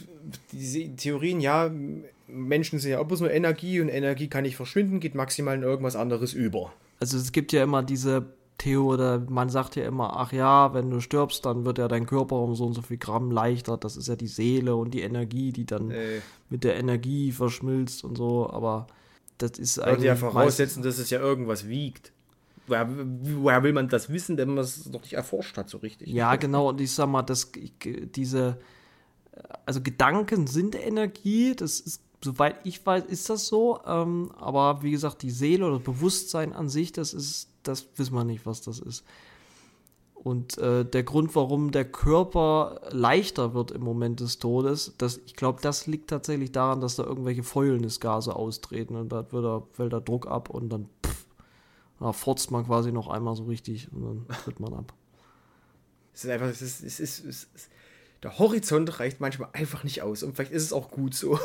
[0.51, 1.69] diese Theorien, ja,
[2.27, 5.63] Menschen sind ja auch bloß nur Energie und Energie kann nicht verschwinden, geht maximal in
[5.63, 6.71] irgendwas anderes über.
[6.99, 10.89] Also es gibt ja immer diese Theorie, oder man sagt ja immer, ach ja, wenn
[10.89, 13.75] du stirbst, dann wird ja dein Körper um so und so viel Gramm leichter.
[13.75, 16.21] Das ist ja die Seele und die Energie, die dann äh.
[16.49, 18.87] mit der Energie verschmilzt und so, aber
[19.39, 19.97] das ist eigentlich.
[19.97, 22.13] Würde ja voraussetzen, dass es ja irgendwas wiegt
[22.71, 26.07] woher, woher will man das wissen, wenn man es noch nicht erforscht hat so richtig?
[26.07, 26.69] Ja, genau.
[26.69, 27.51] Und ich sag mal, dass
[27.83, 28.57] diese,
[29.65, 33.79] also Gedanken sind Energie, das ist, soweit ich weiß, ist das so.
[33.85, 38.23] Ähm, aber wie gesagt, die Seele oder Bewusstsein an sich, das ist, das wissen wir
[38.23, 39.03] nicht, was das ist.
[40.13, 45.35] Und äh, der Grund, warum der Körper leichter wird im Moment des Todes, das, ich
[45.35, 50.01] glaube, das liegt tatsächlich daran, dass da irgendwelche Fäulnisgase austreten und da wird fällt der
[50.01, 50.89] Druck ab und dann
[52.01, 54.93] da furzt man quasi noch einmal so richtig und dann tritt man ab.
[56.13, 57.69] Es ist einfach, es ist, es ist, es ist,
[58.23, 61.39] der Horizont reicht manchmal einfach nicht aus und vielleicht ist es auch gut so.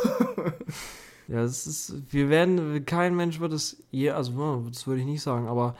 [1.28, 5.22] ja, es ist, wir werden, kein Mensch wird es je, also das würde ich nicht
[5.22, 5.76] sagen, aber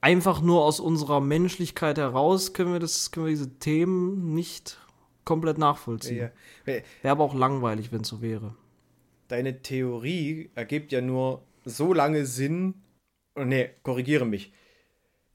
[0.00, 4.78] einfach nur aus unserer Menschlichkeit heraus können wir das, können wir diese Themen nicht
[5.24, 6.30] komplett nachvollziehen.
[6.66, 6.72] Ja.
[7.02, 8.54] Wäre aber auch langweilig, wenn es so wäre.
[9.28, 12.74] Deine Theorie ergibt ja nur so lange Sinn,
[13.40, 14.52] Oh, nee, korrigiere mich.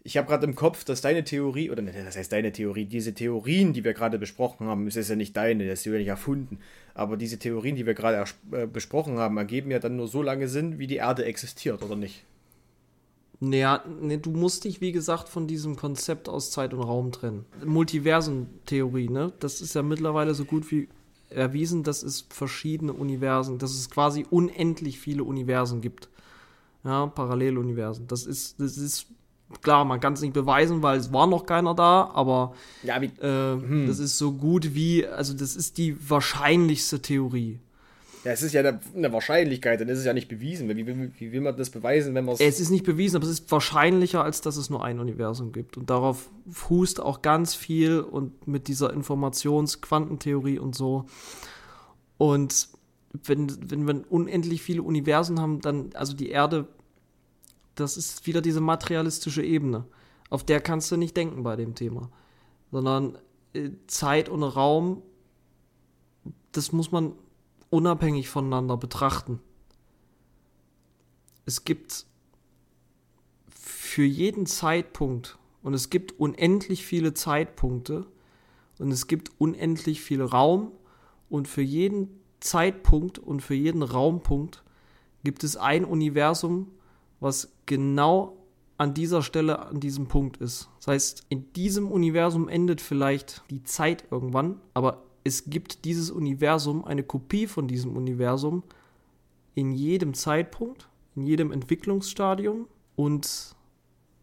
[0.04, 3.16] Ich habe gerade im Kopf, dass deine Theorie, oder nee, das heißt deine Theorie, diese
[3.16, 6.08] Theorien, die wir gerade besprochen haben, das ist ja nicht deine, das ist ja nicht
[6.08, 6.60] erfunden,
[6.94, 10.48] aber diese Theorien, die wir gerade äh, besprochen haben, ergeben ja dann nur so lange
[10.48, 12.24] Sinn, wie die Erde existiert, oder nicht?
[13.40, 17.46] Naja, nee, du musst dich, wie gesagt, von diesem Konzept aus Zeit und Raum trennen.
[17.66, 19.34] Multiversentheorie, ne?
[19.40, 20.88] Das ist ja mittlerweile so gut wie
[21.32, 26.10] erwiesen, dass es verschiedene Universen, dass es quasi unendlich viele Universen gibt.
[26.86, 28.08] Ja, Paralleluniversen.
[28.08, 29.08] Das ist, das ist
[29.62, 33.08] klar, man kann es nicht beweisen, weil es war noch keiner da, aber ja, wie,
[33.22, 33.88] äh, hm.
[33.88, 37.60] das ist so gut wie, also das ist die wahrscheinlichste Theorie.
[38.24, 40.68] Ja, es ist ja eine, eine Wahrscheinlichkeit, dann ist es ja nicht bewiesen.
[40.68, 42.40] Wie, wie, wie will man das beweisen, wenn man es.
[42.40, 45.78] Es ist nicht bewiesen, aber es ist wahrscheinlicher, als dass es nur ein Universum gibt.
[45.78, 51.06] Und darauf fußt auch ganz viel und mit dieser Informationsquantentheorie und so.
[52.18, 52.70] Und
[53.24, 56.68] wenn, wenn wir unendlich viele Universen haben, dann, also die Erde,
[57.76, 59.86] das ist wieder diese materialistische Ebene.
[60.30, 62.10] Auf der kannst du nicht denken bei dem Thema.
[62.72, 63.18] Sondern
[63.54, 65.02] äh, Zeit und Raum,
[66.52, 67.14] das muss man
[67.70, 69.40] unabhängig voneinander betrachten.
[71.46, 72.06] Es gibt
[73.50, 78.06] für jeden Zeitpunkt und es gibt unendlich viele Zeitpunkte
[78.80, 80.72] und es gibt unendlich viel Raum
[81.30, 84.64] und für jeden Zeitpunkt und für jeden Raumpunkt
[85.24, 86.72] gibt es ein Universum,
[87.20, 88.38] was genau
[88.78, 90.70] an dieser Stelle, an diesem Punkt ist.
[90.78, 96.86] Das heißt, in diesem Universum endet vielleicht die Zeit irgendwann, aber es gibt dieses Universum,
[96.86, 98.64] eine Kopie von diesem Universum
[99.56, 103.56] in jedem Zeitpunkt, in jedem Entwicklungsstadium und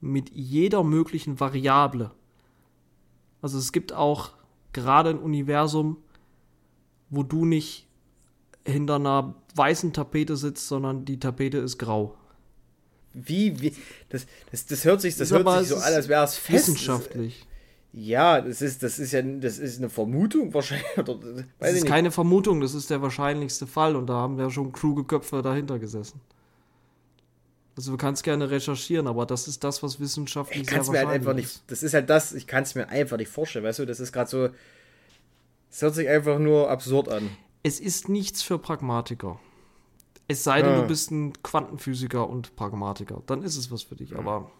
[0.01, 2.11] mit jeder möglichen Variable.
[3.40, 4.30] Also es gibt auch
[4.72, 5.97] gerade ein Universum,
[7.11, 7.86] wo du nicht
[8.66, 12.16] hinter einer weißen Tapete sitzt, sondern die Tapete ist grau.
[13.14, 13.74] Wie, wie,
[14.08, 16.68] das, das, das hört sich, das hört sich so an, als wäre es fest.
[16.68, 17.46] Wissenschaftlich.
[17.92, 20.86] Ja, das ist, das ist ja, das ist eine Vermutung wahrscheinlich.
[20.96, 24.72] Oder, das ist keine Vermutung, das ist der wahrscheinlichste Fall und da haben wir schon
[24.72, 26.20] kluge Köpfe dahinter gesessen.
[27.76, 31.08] Also du kannst gerne recherchieren, aber das ist das, was wissenschaftlich ich kann's mir halt
[31.08, 31.62] einfach nicht.
[31.68, 34.12] Das ist halt das, ich kann es mir einfach nicht vorstellen, weißt du, das ist
[34.12, 34.48] gerade so.
[35.70, 37.30] Es hört sich einfach nur absurd an.
[37.62, 39.38] Es ist nichts für Pragmatiker.
[40.29, 40.81] Es sei denn, ah.
[40.83, 43.23] du bist ein Quantenphysiker und Pragmatiker.
[43.27, 44.51] Dann ist es was für dich, aber.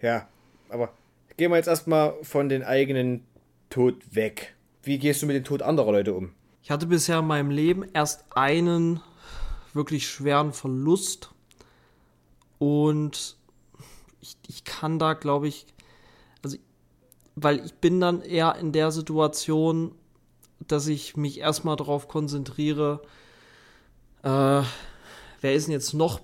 [0.00, 0.28] Ja,
[0.68, 0.92] aber
[1.36, 3.24] gehen wir jetzt erstmal von den eigenen
[3.70, 4.54] Tod weg.
[4.82, 6.32] Wie gehst du mit dem Tod anderer Leute um?
[6.62, 9.00] Ich hatte bisher in meinem Leben erst einen
[9.72, 11.30] wirklich schweren Verlust
[12.58, 13.36] und
[14.20, 15.66] ich, ich kann da, glaube ich,
[16.42, 16.56] also,
[17.34, 19.94] weil ich bin dann eher in der Situation,
[20.66, 23.02] dass ich mich erstmal darauf konzentriere,
[24.26, 24.62] äh,
[25.40, 26.20] wer ist denn jetzt noch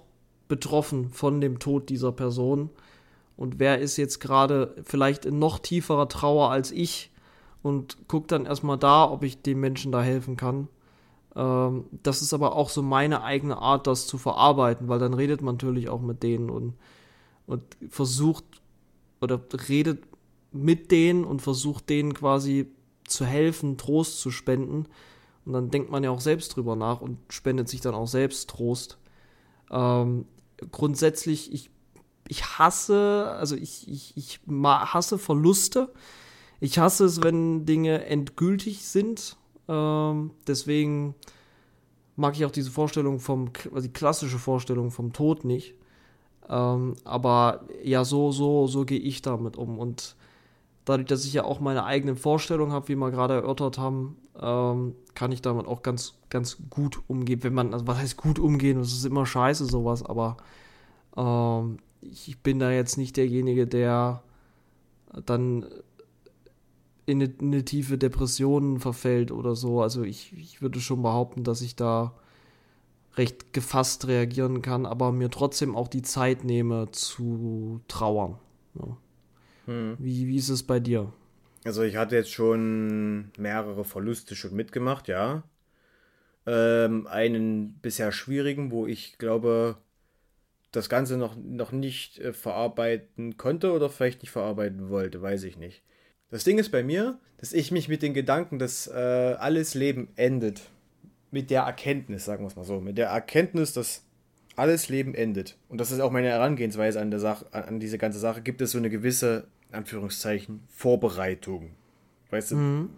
[0.49, 2.69] betroffen von dem Tod dieser Person
[3.37, 7.11] und wer ist jetzt gerade vielleicht in noch tieferer Trauer als ich
[7.63, 10.69] und guck dann erstmal da, ob ich dem Menschen da helfen kann.
[11.37, 15.41] Ähm, das ist aber auch so meine eigene Art, das zu verarbeiten, weil dann redet
[15.41, 16.75] man natürlich auch mit denen und,
[17.47, 18.45] und versucht
[19.21, 20.03] oder redet
[20.51, 22.67] mit denen und versucht denen quasi
[23.07, 24.87] zu helfen, Trost zu spenden.
[25.45, 28.51] Und dann denkt man ja auch selbst drüber nach und spendet sich dann auch selbst
[28.51, 28.99] Trost.
[29.71, 30.27] Ähm,
[30.71, 31.71] grundsätzlich, ich,
[32.29, 35.93] ich hasse, also ich, ich, ich hasse Verluste.
[36.61, 39.37] Ich hasse es, wenn Dinge endgültig sind.
[39.69, 41.17] Ähm, deswegen
[42.15, 45.75] mag ich auch diese Vorstellung vom, also die klassische Vorstellung vom Tod nicht.
[46.49, 49.79] Ähm, aber ja, so, so, so gehe ich damit um.
[49.79, 50.15] Und
[50.85, 54.95] dadurch, dass ich ja auch meine eigenen Vorstellungen habe, wie wir gerade erörtert haben, ähm,
[55.15, 57.43] kann ich damit auch ganz, ganz gut umgehen.
[57.43, 58.79] Wenn man, also was heißt gut umgehen?
[58.79, 60.37] Das ist immer scheiße, sowas, aber
[61.17, 64.23] ähm, ich bin da jetzt nicht derjenige, der
[65.27, 65.67] dann
[67.05, 69.83] in eine, in eine, tiefe Depression verfällt oder so.
[69.83, 72.15] Also ich, ich würde schon behaupten, dass ich da
[73.17, 78.39] recht gefasst reagieren kann, aber mir trotzdem auch die Zeit nehme zu trauern.
[78.75, 78.97] Ja.
[79.67, 79.97] Hm.
[79.99, 81.13] Wie, wie ist es bei dir?
[81.65, 85.45] Also ich hatte jetzt schon mehrere Verluste schon mitgemacht, ja.
[86.45, 89.77] Ähm, einen bisher schwierigen, wo ich glaube,
[90.73, 95.57] das Ganze noch, noch nicht äh, verarbeiten konnte oder vielleicht nicht verarbeiten wollte, weiß ich
[95.57, 95.83] nicht.
[96.31, 100.09] Das Ding ist bei mir, dass ich mich mit den Gedanken, dass äh, alles Leben
[100.17, 100.63] endet,
[101.31, 104.05] mit der Erkenntnis, sagen wir es mal so, mit der Erkenntnis, dass
[104.57, 105.57] alles Leben endet.
[105.69, 108.43] Und das ist auch meine Herangehensweise an, der Sache, an diese ganze Sache.
[108.43, 111.71] Gibt es so eine gewisse, in Anführungszeichen, Vorbereitung.
[112.31, 112.57] Weißt du?
[112.57, 112.91] Mhm.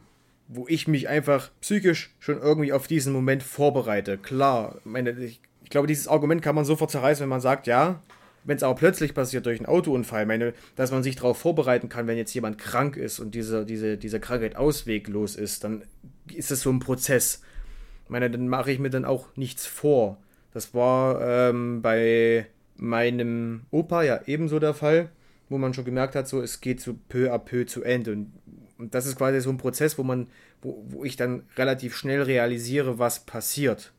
[0.49, 4.19] Wo ich mich einfach psychisch schon irgendwie auf diesen Moment vorbereite.
[4.19, 8.03] Klar, meine, ich, ich glaube, dieses Argument kann man sofort zerreißen, wenn man sagt, ja,
[8.45, 12.07] wenn es aber plötzlich passiert durch einen Autounfall, meine, dass man sich darauf vorbereiten kann,
[12.07, 15.83] wenn jetzt jemand krank ist und diese, diese, diese Krankheit ausweglos ist, dann
[16.33, 17.41] ist es so ein Prozess.
[18.05, 20.19] Ich meine, dann mache ich mir dann auch nichts vor.
[20.53, 22.47] Das war ähm, bei
[22.77, 25.09] meinem Opa ja ebenso der Fall,
[25.49, 28.13] wo man schon gemerkt hat, so es geht so peu à peu zu Ende.
[28.13, 28.33] Und,
[28.79, 30.29] und das ist quasi so ein Prozess, wo man,
[30.63, 33.93] wo, wo ich dann relativ schnell realisiere, was passiert.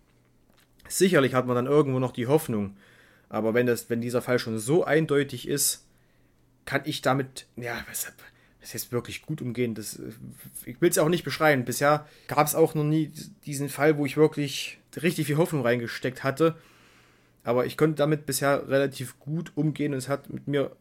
[0.87, 2.77] Sicherlich hat man dann irgendwo noch die Hoffnung,
[3.29, 5.85] aber wenn das, wenn dieser Fall schon so eindeutig ist,
[6.65, 8.11] kann ich damit, ja, was,
[8.61, 9.75] was jetzt wirklich gut umgehen.
[9.75, 9.99] Das,
[10.65, 11.65] ich will es auch nicht beschreiben.
[11.65, 13.11] Bisher gab es auch noch nie
[13.45, 16.55] diesen Fall, wo ich wirklich richtig viel Hoffnung reingesteckt hatte.
[17.43, 20.75] Aber ich konnte damit bisher relativ gut umgehen und es hat mit mir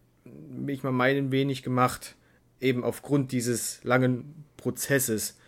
[0.51, 2.16] mich mal meinen wenig gemacht,
[2.61, 5.39] eben aufgrund dieses langen Prozesses.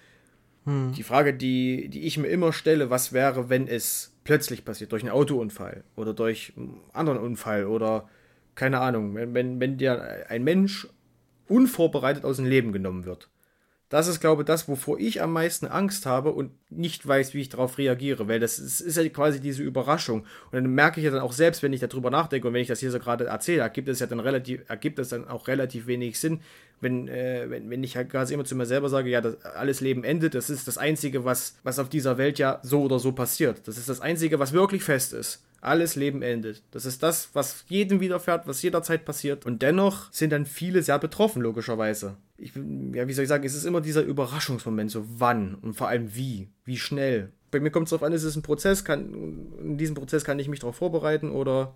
[0.64, 0.93] Hm.
[0.93, 5.03] Die Frage, die, die ich mir immer stelle, was wäre, wenn es plötzlich passiert, durch
[5.03, 8.09] einen Autounfall oder durch einen anderen Unfall oder
[8.55, 10.89] keine Ahnung, wenn, wenn, wenn dir ein Mensch
[11.49, 13.28] unvorbereitet aus dem Leben genommen wird.
[13.89, 17.41] Das ist, glaube ich, das, wovor ich am meisten Angst habe und nicht weiß, wie
[17.41, 20.20] ich darauf reagiere, weil das ist, ist ja quasi diese Überraschung.
[20.20, 22.68] Und dann merke ich ja dann auch selbst, wenn ich darüber nachdenke und wenn ich
[22.68, 25.87] das hier so gerade erzähle, ergibt es ja dann relativ, ergibt es dann auch relativ
[25.87, 26.41] wenig Sinn,
[26.80, 29.80] wenn, äh, wenn, wenn ich halt quasi immer zu mir selber sage, ja, das, alles
[29.80, 33.12] Leben endet, das ist das Einzige, was, was auf dieser Welt ja so oder so
[33.12, 33.68] passiert.
[33.68, 35.46] Das ist das Einzige, was wirklich fest ist.
[35.61, 36.63] Alles Leben endet.
[36.71, 39.47] Das ist das, was jedem widerfährt, was jederzeit passiert.
[39.47, 42.17] Und dennoch sind dann viele sehr betroffen, logischerweise.
[42.39, 45.89] Ich, ja, wie soll ich sagen, es ist immer dieser Überraschungsmoment, so wann und vor
[45.89, 47.33] allem wie, wie schnell.
[47.51, 50.39] Bei mir kommt es darauf an, ist es ein Prozess, kann, in diesem Prozess kann
[50.39, 51.75] ich mich darauf vorbereiten oder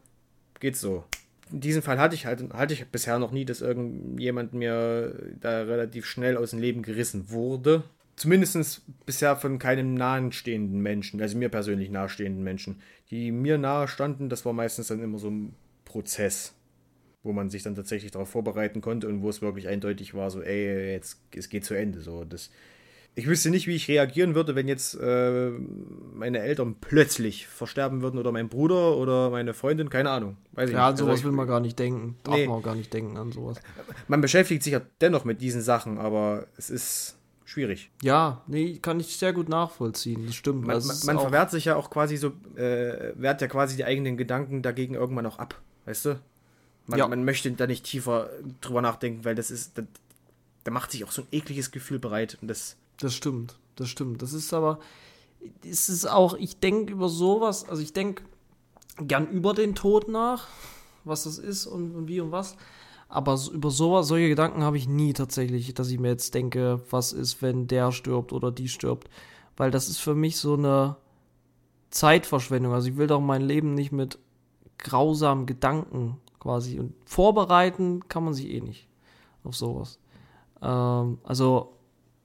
[0.58, 1.04] geht's so?
[1.50, 5.62] In diesem Fall hatte ich halt, hatte ich bisher noch nie, dass irgendjemand mir da
[5.62, 7.82] relativ schnell aus dem Leben gerissen wurde
[8.20, 12.82] zumindest bisher von keinem nahestehenden Menschen, also mir persönlich nahestehenden Menschen.
[13.10, 15.54] Die mir nahe standen, das war meistens dann immer so ein
[15.86, 16.52] Prozess,
[17.22, 20.42] wo man sich dann tatsächlich darauf vorbereiten konnte und wo es wirklich eindeutig war, so,
[20.42, 22.02] ey, jetzt, es geht zu Ende.
[22.02, 22.50] So, das,
[23.14, 25.50] ich wüsste nicht, wie ich reagieren würde, wenn jetzt äh,
[26.12, 30.36] meine Eltern plötzlich versterben würden oder mein Bruder oder meine Freundin, keine Ahnung.
[30.52, 30.90] Weiß ich ja, nicht.
[30.90, 32.18] an sowas also will man gar nicht denken.
[32.22, 32.46] Darf nee.
[32.46, 33.58] man auch gar nicht denken an sowas.
[34.08, 37.16] Man beschäftigt sich ja dennoch mit diesen Sachen, aber es ist
[37.50, 37.90] schwierig.
[38.02, 40.26] Ja, nee, kann ich sehr gut nachvollziehen.
[40.26, 40.66] Das stimmt.
[40.66, 44.16] Man, man, man verwehrt sich ja auch quasi so, äh, wehrt ja quasi die eigenen
[44.16, 46.20] Gedanken dagegen irgendwann auch ab, weißt du?
[46.86, 47.08] Man, ja.
[47.08, 48.30] man möchte da nicht tiefer
[48.60, 49.82] drüber nachdenken, weil das ist, da,
[50.64, 54.22] da macht sich auch so ein ekliges Gefühl bereit und das das stimmt, das stimmt.
[54.22, 54.78] Das ist aber,
[55.64, 58.22] es ist auch, ich denke über sowas, also ich denke
[58.98, 60.46] gern über den Tod nach,
[61.04, 62.56] was das ist und, und wie und was.
[63.10, 67.12] Aber über sowas, solche Gedanken habe ich nie tatsächlich, dass ich mir jetzt denke, was
[67.12, 69.10] ist, wenn der stirbt oder die stirbt.
[69.56, 70.96] Weil das ist für mich so eine
[71.90, 72.72] Zeitverschwendung.
[72.72, 74.18] Also ich will doch mein Leben nicht mit
[74.78, 76.78] grausamen Gedanken quasi.
[76.78, 78.86] Und vorbereiten kann man sich eh nicht
[79.42, 79.98] auf sowas.
[80.62, 81.74] Ähm, also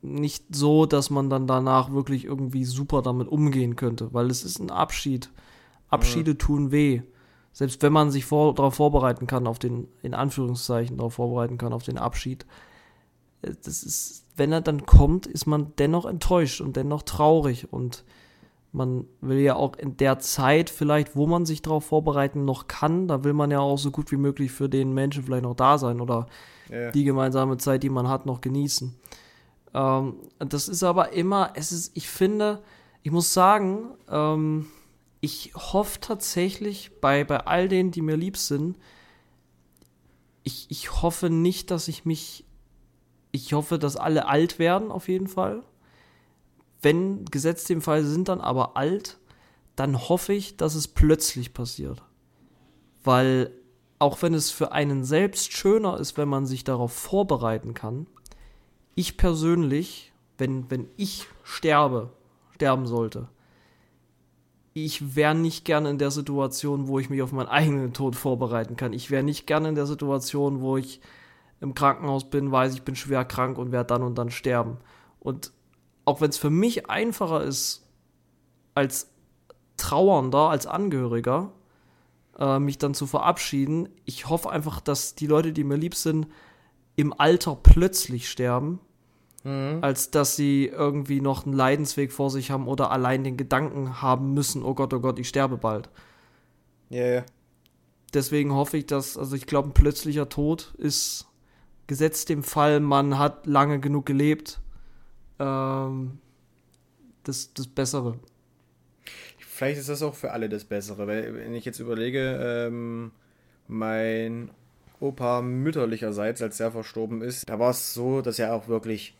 [0.03, 4.59] nicht so, dass man dann danach wirklich irgendwie super damit umgehen könnte, weil es ist
[4.59, 5.31] ein Abschied.
[5.89, 6.37] Abschiede ja.
[6.37, 7.01] tun weh.
[7.55, 11.71] Selbst wenn man sich vor, darauf vorbereiten kann, auf den, in Anführungszeichen, darauf vorbereiten kann,
[11.71, 12.45] auf den Abschied.
[13.41, 18.03] Äh, das ist, wenn er dann kommt, ist man dennoch enttäuscht und dennoch traurig und
[18.73, 23.07] man will ja auch in der Zeit vielleicht, wo man sich darauf vorbereiten noch kann,
[23.07, 25.77] da will man ja auch so gut wie möglich für den Menschen vielleicht noch da
[25.77, 26.27] sein oder
[26.69, 26.91] ja.
[26.91, 28.93] die gemeinsame Zeit, die man hat, noch genießen.
[29.73, 32.61] Ähm, das ist aber immer, es ist, ich finde,
[33.01, 34.65] ich muss sagen, ähm,
[35.25, 38.77] ich hoffe tatsächlich bei, bei all denen, die mir lieb sind,
[40.43, 42.45] ich, ich hoffe nicht, dass ich mich,
[43.31, 45.63] ich hoffe, dass alle alt werden, auf jeden Fall.
[46.79, 49.17] Wenn gesetzt dem Fall sind dann aber alt,
[49.75, 52.03] dann hoffe ich, dass es plötzlich passiert.
[53.03, 53.51] Weil
[53.97, 58.05] auch wenn es für einen selbst schöner ist, wenn man sich darauf vorbereiten kann,
[58.93, 62.11] ich persönlich, wenn, wenn ich sterbe,
[62.51, 63.27] sterben sollte,
[64.77, 68.75] ich wäre nicht gerne in der Situation, wo ich mich auf meinen eigenen Tod vorbereiten
[68.75, 68.91] kann.
[68.91, 70.99] Ich wäre nicht gerne in der Situation, wo ich
[71.61, 74.77] im Krankenhaus bin, weiß, ich bin schwer krank und werde dann und dann sterben.
[75.21, 75.53] Und
[76.03, 77.87] auch wenn es für mich einfacher ist,
[78.75, 79.09] als
[79.77, 81.53] Trauernder, als Angehöriger,
[82.37, 86.27] äh, mich dann zu verabschieden, ich hoffe einfach, dass die Leute, die mir lieb sind,
[86.97, 88.81] im Alter plötzlich sterben,
[89.45, 89.77] mhm.
[89.81, 94.33] als dass sie irgendwie noch einen Leidensweg vor sich haben oder allein den Gedanken haben
[94.33, 95.89] müssen, oh Gott, oh Gott, ich sterbe bald.
[96.89, 97.25] Ja, yeah, ja.
[98.13, 101.27] Deswegen hoffe ich, dass, also ich glaube, ein plötzlicher Tod ist
[101.87, 104.59] gesetzt dem Fall, man hat lange genug gelebt,
[105.39, 106.19] ähm,
[107.23, 108.19] das, das Bessere.
[109.37, 113.11] Vielleicht ist das auch für alle das Bessere, weil wenn ich jetzt überlege, ähm,
[113.67, 114.51] mein
[114.99, 119.15] Opa mütterlicherseits, als er verstorben ist, da war es so, dass er auch wirklich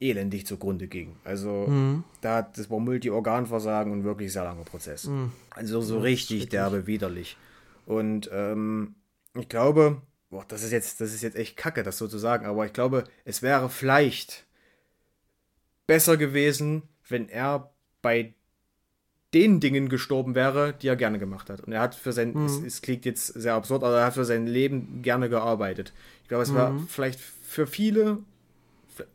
[0.00, 1.16] elendig zugrunde ging.
[1.24, 2.04] Also mhm.
[2.20, 5.04] da hat das war Multi-Organversagen und wirklich sehr langer Prozess.
[5.06, 5.32] Mhm.
[5.50, 7.36] Also so richtig derbe widerlich.
[7.86, 8.94] Und ähm,
[9.34, 12.46] ich glaube, boah, das ist jetzt, das ist jetzt echt kacke, das so zu sagen,
[12.46, 14.46] aber ich glaube, es wäre vielleicht
[15.86, 17.72] besser gewesen, wenn er
[18.02, 18.34] bei
[19.34, 21.60] den Dingen gestorben wäre, die er gerne gemacht hat.
[21.60, 22.46] Und er hat für sein, mhm.
[22.46, 25.92] es, es, klingt jetzt sehr absurd, aber er hat für sein Leben gerne gearbeitet.
[26.22, 26.88] Ich glaube, es war mhm.
[26.88, 28.18] vielleicht für viele,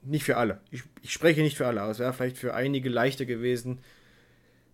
[0.03, 2.89] nicht für alle, ich, ich spreche nicht für alle, aber es wäre vielleicht für einige
[2.89, 3.79] leichter gewesen,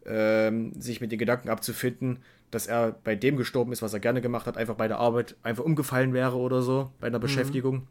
[0.06, 2.20] ähm, sich mit den Gedanken abzufinden,
[2.52, 5.36] dass er bei dem gestorben ist, was er gerne gemacht hat, einfach bei der Arbeit
[5.44, 7.24] einfach umgefallen wäre oder so, bei einer mhm.
[7.24, 7.88] Beschäftigung.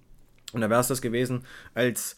[0.53, 1.45] Und da wäre es das gewesen,
[1.75, 2.17] als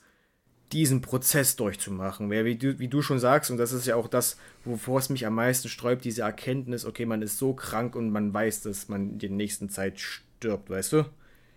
[0.72, 2.30] diesen Prozess durchzumachen.
[2.30, 5.26] Wie du, wie du schon sagst, und das ist ja auch das, wovor es mich
[5.26, 9.10] am meisten sträubt, diese Erkenntnis, okay, man ist so krank und man weiß, dass man
[9.10, 11.06] in der nächsten Zeit stirbt, weißt du?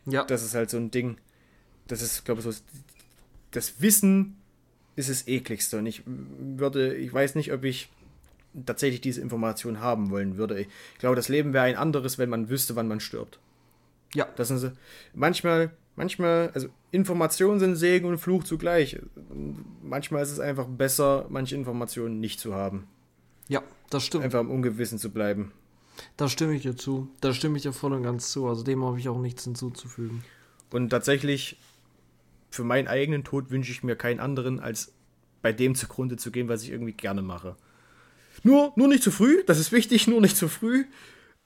[0.06, 0.24] Ja.
[0.26, 1.18] Das ist halt so ein Ding,
[1.88, 2.52] das ist, glaube ich, so,
[3.54, 4.38] das Wissen
[4.96, 7.90] ist das ekligste und ich würde, ich weiß nicht, ob ich
[8.66, 10.60] tatsächlich diese Information haben wollen würde.
[10.60, 10.68] Ich
[11.00, 13.40] glaube, das Leben wäre ein anderes, wenn man wüsste, wann man stirbt.
[14.14, 14.28] Ja.
[14.36, 14.72] Das sind so,
[15.16, 19.00] manchmal manchmal, also Informationen sind Segen und Fluch zugleich.
[19.82, 22.88] Manchmal ist es einfach besser, manche Informationen nicht zu haben.
[23.48, 24.24] Ja, das stimmt.
[24.24, 25.52] Einfach im Ungewissen zu bleiben.
[26.18, 27.10] Da stimme ich dir zu.
[27.22, 28.48] Da stimme ich dir voll und ganz zu.
[28.48, 30.24] Also dem habe ich auch nichts hinzuzufügen.
[30.72, 31.58] Und tatsächlich,
[32.54, 34.94] für meinen eigenen Tod wünsche ich mir keinen anderen, als
[35.42, 37.56] bei dem zugrunde zu gehen, was ich irgendwie gerne mache.
[38.44, 40.86] Nur, nur nicht zu früh, das ist wichtig, nur nicht zu früh.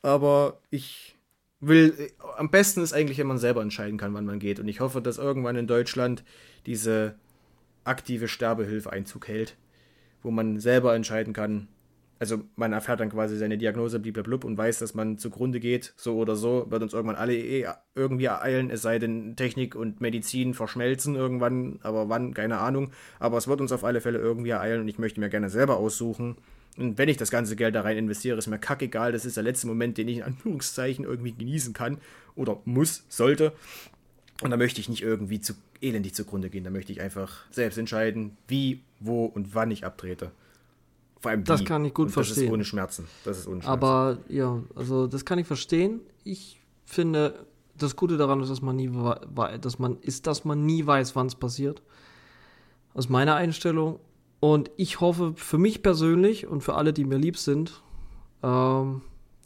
[0.01, 1.15] Aber ich
[1.61, 4.59] will, am besten ist eigentlich, wenn man selber entscheiden kann, wann man geht.
[4.59, 6.25] Und ich hoffe, dass irgendwann in Deutschland
[6.65, 7.15] diese
[7.85, 9.55] aktive Sterbehilfe Einzug hält,
[10.23, 11.69] wo man selber entscheiden kann,
[12.19, 16.17] also man erfährt dann quasi seine Diagnose blub und weiß, dass man zugrunde geht, so
[16.17, 20.53] oder so, wird uns irgendwann alle eh irgendwie ereilen, es sei denn Technik und Medizin
[20.53, 22.91] verschmelzen irgendwann, aber wann, keine Ahnung.
[23.19, 25.77] Aber es wird uns auf alle Fälle irgendwie ereilen und ich möchte mir gerne selber
[25.77, 26.35] aussuchen.
[26.77, 29.43] Und wenn ich das ganze Geld da rein investiere, ist mir kackegal, das ist der
[29.43, 31.97] letzte Moment, den ich in Anführungszeichen irgendwie genießen kann
[32.35, 33.53] oder muss, sollte.
[34.43, 37.77] Und da möchte ich nicht irgendwie zu elendig zugrunde gehen, da möchte ich einfach selbst
[37.77, 40.31] entscheiden, wie, wo und wann ich abtrete.
[41.19, 42.35] Vor allem das kann ich gut verstehen.
[42.35, 43.07] Das ist ohne Schmerzen.
[43.25, 43.71] Das ist ohne Schmerzen.
[43.71, 46.01] Aber ja, also das kann ich verstehen.
[46.23, 47.45] Ich finde,
[47.77, 48.91] das Gute daran ist, dass man nie
[49.61, 51.81] dass man ist, dass man nie weiß, wann es passiert.
[52.93, 53.99] Aus meiner Einstellung.
[54.39, 57.81] Und ich hoffe für mich persönlich und für alle, die mir lieb sind,
[58.43, 59.01] ähm,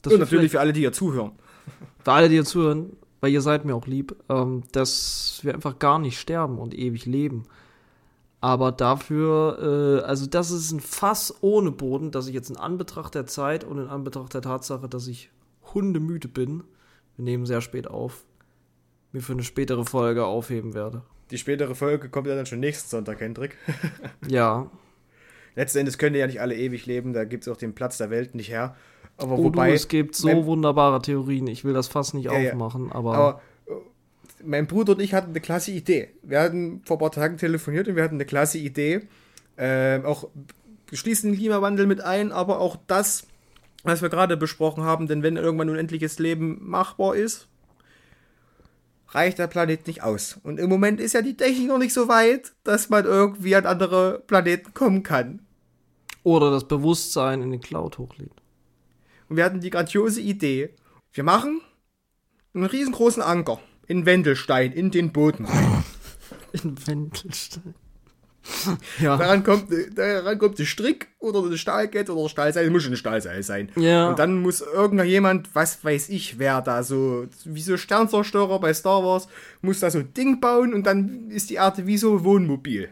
[0.06, 1.34] und natürlich für alle, die hier zuhören.
[2.04, 5.78] Für alle, die hier zuhören, weil ihr seid mir auch lieb, ähm, dass wir einfach
[5.78, 7.44] gar nicht sterben und ewig leben.
[8.42, 13.14] Aber dafür, äh, also das ist ein Fass ohne Boden, dass ich jetzt in Anbetracht
[13.14, 15.30] der Zeit und in Anbetracht der Tatsache, dass ich
[15.74, 16.64] hundemüde bin,
[17.16, 18.26] wir nehmen sehr spät auf,
[19.12, 21.04] mir für eine spätere Folge aufheben werde.
[21.30, 23.58] Die spätere Folge kommt ja dann schon nächsten Sonntag, Hendrik.
[24.28, 24.70] ja.
[25.56, 28.10] Letzten Endes können ja nicht alle ewig leben, da gibt es auch den Platz der
[28.10, 28.76] Welt nicht her.
[29.18, 29.70] Aber oh, wobei.
[29.70, 32.96] Du, es gibt so wunderbare Theorien, ich will das fast nicht ja, aufmachen, ja.
[32.96, 33.14] aber.
[33.16, 33.42] aber
[34.44, 36.10] mein Bruder und ich hatten eine klasse Idee.
[36.24, 39.08] Wir hatten vor ein paar Tagen telefoniert und wir hatten eine klasse Idee.
[39.58, 40.30] Äh, auch
[40.92, 43.28] schließen den Klimawandel mit ein, aber auch das,
[43.84, 47.48] was wir gerade besprochen haben, denn wenn irgendwann unendliches Leben machbar ist,
[49.10, 50.40] reicht der Planet nicht aus.
[50.44, 53.66] Und im Moment ist ja die Technik noch nicht so weit, dass man irgendwie an
[53.66, 55.46] andere Planeten kommen kann.
[56.24, 58.32] Oder das Bewusstsein in den Cloud hochlädt.
[59.28, 60.76] Und wir hatten die grandiose Idee.
[61.14, 61.62] Wir machen
[62.54, 63.60] einen riesengroßen Anker
[63.92, 65.84] in Wendelstein, in den Boden rein.
[66.64, 67.76] In Wendelstein.
[69.00, 69.18] ja.
[69.18, 73.44] Daran kommt, daran kommt der Strick oder eine Stahlkette oder Stahlseil, muss schon ein Stahlseil
[73.44, 73.70] sein.
[73.76, 74.10] Ja.
[74.10, 79.04] Und dann muss irgendjemand, was weiß ich, wer da so, wie so Sternzerstörer bei Star
[79.04, 79.28] Wars,
[79.62, 82.90] muss da so ein Ding bauen und dann ist die Erde wie so ein Wohnmobil.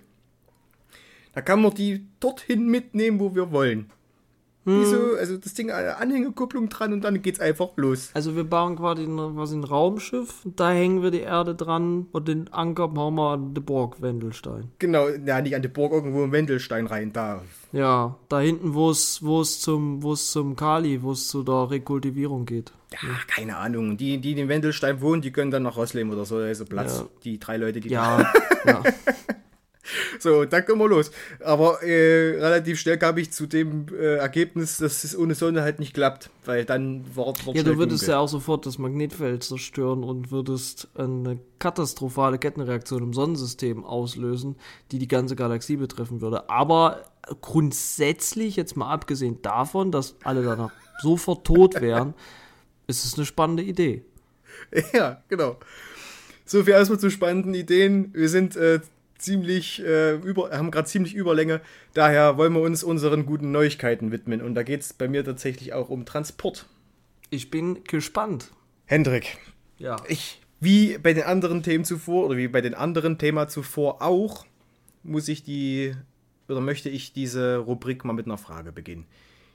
[1.34, 3.92] Da kann man die dorthin mitnehmen, wo wir wollen.
[4.66, 4.86] Hm.
[4.86, 8.12] so, also das Ding eine Anhängekupplung dran und dann geht's einfach los.
[8.14, 12.28] Also wir bauen quasi ein, quasi ein Raumschiff, da hängen wir die Erde dran und
[12.28, 14.72] den Anker bauen wir an die Burg Wendelstein.
[14.80, 17.42] Genau, ja, nicht an die Burg, irgendwo im Wendelstein rein, da.
[17.72, 21.44] Ja, da hinten, wo es wo es zum wo es zum Kali, wo es zu
[21.44, 22.72] der Rekultivierung geht.
[22.92, 23.98] Ja, keine Ahnung.
[23.98, 27.00] Die, die in Wendelstein wohnen, die können dann nach Roslem oder so, also Platz.
[27.00, 27.08] Ja.
[27.24, 28.32] Die drei Leute, die ja,
[28.66, 28.84] ja.
[30.20, 31.12] So, dann können wir los.
[31.44, 35.80] Aber äh, relativ schnell kam ich zu dem äh, Ergebnis, dass es ohne Sonne halt
[35.80, 38.10] nicht klappt, weil dann war Ja, du würdest dunkel.
[38.10, 44.56] ja auch sofort das Magnetfeld zerstören und würdest eine katastrophale Kettenreaktion im Sonnensystem auslösen,
[44.92, 46.50] die die ganze Galaxie betreffen würde.
[46.50, 47.06] Aber
[47.42, 50.72] grundsätzlich, jetzt mal abgesehen davon, dass alle danach
[51.02, 52.14] sofort tot wären,
[52.88, 54.04] ist es eine spannende Idee.
[54.94, 55.58] Ja, genau.
[56.46, 58.12] So viel erstmal zu spannenden Ideen.
[58.14, 58.80] Wir sind äh,
[59.20, 61.62] ziemlich äh, über, haben gerade ziemlich Überlänge.
[61.94, 64.42] Daher wollen wir uns unseren guten Neuigkeiten widmen.
[64.42, 66.66] Und da geht es bei mir tatsächlich auch um Transport.
[67.30, 68.52] Ich bin gespannt.
[68.86, 69.38] Hendrik.
[69.78, 69.98] Ja.
[70.08, 74.46] Ich, wie bei den anderen Themen zuvor oder wie bei den anderen Thema zuvor auch,
[75.04, 75.94] muss ich die
[76.48, 79.06] oder möchte ich diese Rubrik mal mit einer Frage beginnen.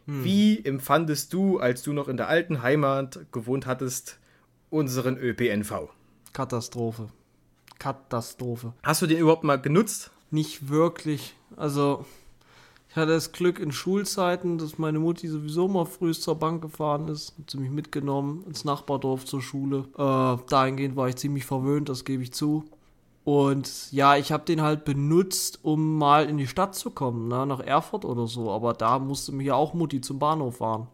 [0.07, 0.25] Hm.
[0.25, 4.21] Wie empfandest du, als du noch in der alten Heimat gewohnt hattest,
[4.71, 5.89] unseren ÖPNV?
[6.33, 7.09] Katastrophe.
[7.79, 8.73] Katastrophe.
[8.83, 10.11] Hast du den überhaupt mal genutzt?
[10.31, 11.35] Nicht wirklich.
[11.57, 12.05] Also,
[12.89, 17.09] ich hatte das Glück in Schulzeiten, dass meine Mutti sowieso mal früh zur Bank gefahren
[17.09, 19.87] ist, hat sie mich mitgenommen ins Nachbardorf zur Schule.
[19.99, 22.65] Äh, dahingehend war ich ziemlich verwöhnt, das gebe ich zu.
[23.25, 27.47] Und ja, ich habe den halt benutzt, um mal in die Stadt zu kommen, ne,
[27.47, 28.51] nach Erfurt oder so.
[28.51, 30.89] Aber da musste mich ja auch Mutti zum Bahnhof fahren.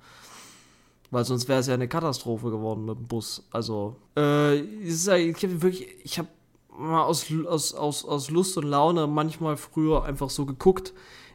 [1.11, 3.43] Weil sonst wäre es ja eine Katastrophe geworden mit dem Bus.
[3.51, 6.29] Also, äh, ist ja, ich habe wirklich, ich habe
[6.81, 10.93] aus, aus, aus, aus Lust und Laune manchmal früher einfach so geguckt,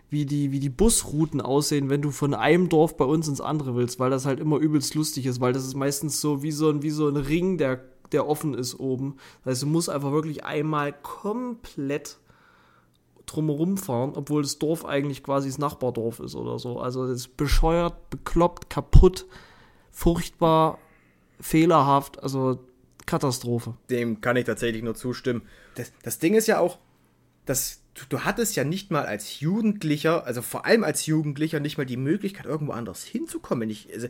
[0.09, 3.75] wie die, wie die Busrouten aussehen, wenn du von einem Dorf bei uns ins andere
[3.75, 6.69] willst, weil das halt immer übelst lustig ist, weil das ist meistens so wie so
[6.69, 7.81] ein, wie so ein Ring, der,
[8.11, 9.17] der offen ist oben.
[9.43, 12.17] Das heißt, du musst einfach wirklich einmal komplett
[13.25, 16.79] drumherum fahren, obwohl das Dorf eigentlich quasi das Nachbardorf ist oder so.
[16.79, 19.25] Also das ist bescheuert, bekloppt, kaputt,
[19.91, 20.77] furchtbar,
[21.39, 22.21] fehlerhaft.
[22.21, 22.59] Also
[23.05, 23.75] Katastrophe.
[23.89, 25.43] Dem kann ich tatsächlich nur zustimmen.
[25.75, 26.79] Das, das Ding ist ja auch,
[27.45, 31.77] dass du, du, hattest ja nicht mal als Jugendlicher, also vor allem als Jugendlicher, nicht
[31.77, 33.69] mal die Möglichkeit, irgendwo anders hinzukommen.
[33.69, 34.07] Ich, also,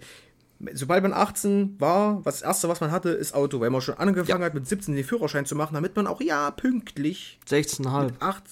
[0.74, 3.98] sobald man 18 war, was das Erste, was man hatte, ist Auto, weil man schon
[3.98, 4.46] angefangen ja.
[4.46, 7.40] hat, mit 17 den Führerschein zu machen, damit man auch, ja, pünktlich.
[7.50, 8.14] 16,5.
[8.20, 8.44] 8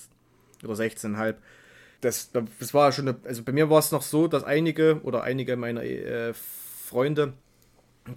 [0.64, 1.36] oder 16,5
[2.04, 5.24] das, das war schon, eine, also bei mir war es noch so, dass einige oder
[5.24, 7.34] einige meiner äh, Freunde,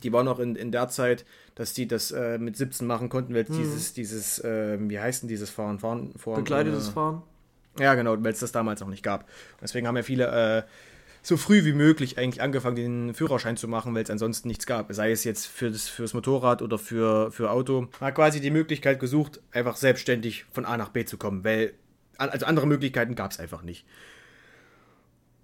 [0.03, 1.25] die waren noch in, in der Zeit,
[1.55, 3.57] dass die das äh, mit 17 machen konnten, weil mhm.
[3.57, 5.79] dieses, dieses, äh, wie heißt denn dieses Fahren?
[5.79, 7.23] Fahren, Fahren Begleitetes Fahren?
[7.79, 9.29] Ja, genau, weil es das damals noch nicht gab.
[9.61, 10.27] deswegen haben ja viele
[10.59, 10.63] äh,
[11.23, 14.93] so früh wie möglich eigentlich angefangen, den Führerschein zu machen, weil es ansonsten nichts gab.
[14.93, 17.89] Sei es jetzt für das, fürs Motorrad oder für, für Auto.
[18.01, 21.75] Man hat quasi die Möglichkeit gesucht, einfach selbstständig von A nach B zu kommen, weil
[22.17, 23.85] also andere Möglichkeiten gab es einfach nicht.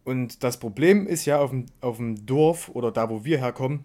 [0.04, 3.84] Und das Problem ist ja auf dem, auf dem Dorf oder da, wo wir herkommen,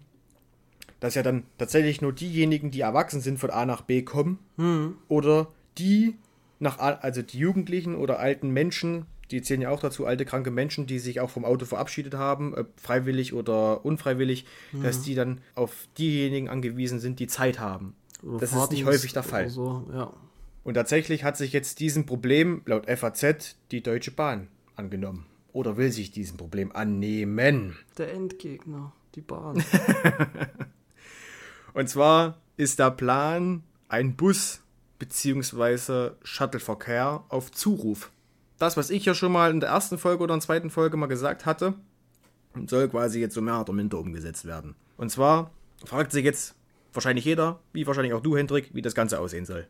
[1.00, 4.38] dass ja dann tatsächlich nur diejenigen, die erwachsen sind, von A nach B kommen.
[4.56, 4.96] Hm.
[5.08, 6.16] Oder die
[6.58, 10.86] nach, also die Jugendlichen oder alten Menschen, die zählen ja auch dazu, alte, kranke Menschen,
[10.86, 14.82] die sich auch vom Auto verabschiedet haben, freiwillig oder unfreiwillig, hm.
[14.82, 17.94] dass die dann auf diejenigen angewiesen sind, die Zeit haben.
[18.22, 19.48] Oder das ist nicht häufig der Fall.
[19.48, 20.12] So, ja.
[20.64, 25.26] Und tatsächlich hat sich jetzt diesem Problem laut FAZ die Deutsche Bahn angenommen.
[25.52, 27.76] Oder will sich diesem Problem annehmen.
[27.96, 29.62] Der Endgegner, die Bahn.
[31.74, 34.62] Und zwar ist der Plan ein Bus-
[34.98, 36.10] bzw.
[36.22, 38.10] Shuttleverkehr auf Zuruf.
[38.58, 40.96] Das, was ich ja schon mal in der ersten Folge oder in der zweiten Folge
[40.96, 41.74] mal gesagt hatte,
[42.66, 44.74] soll quasi jetzt so mehr oder minder umgesetzt werden.
[44.96, 45.52] Und zwar
[45.84, 46.56] fragt sich jetzt
[46.92, 49.68] wahrscheinlich jeder, wie wahrscheinlich auch du, Hendrik, wie das Ganze aussehen soll.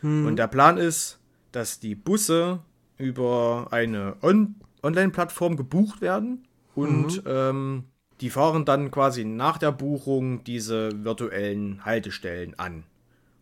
[0.00, 0.26] Hm.
[0.26, 1.18] Und der Plan ist,
[1.52, 2.60] dass die Busse
[2.96, 7.30] über eine On Online-Plattform gebucht werden und mhm.
[7.30, 7.84] ähm,
[8.20, 12.84] die fahren dann quasi nach der Buchung diese virtuellen Haltestellen an.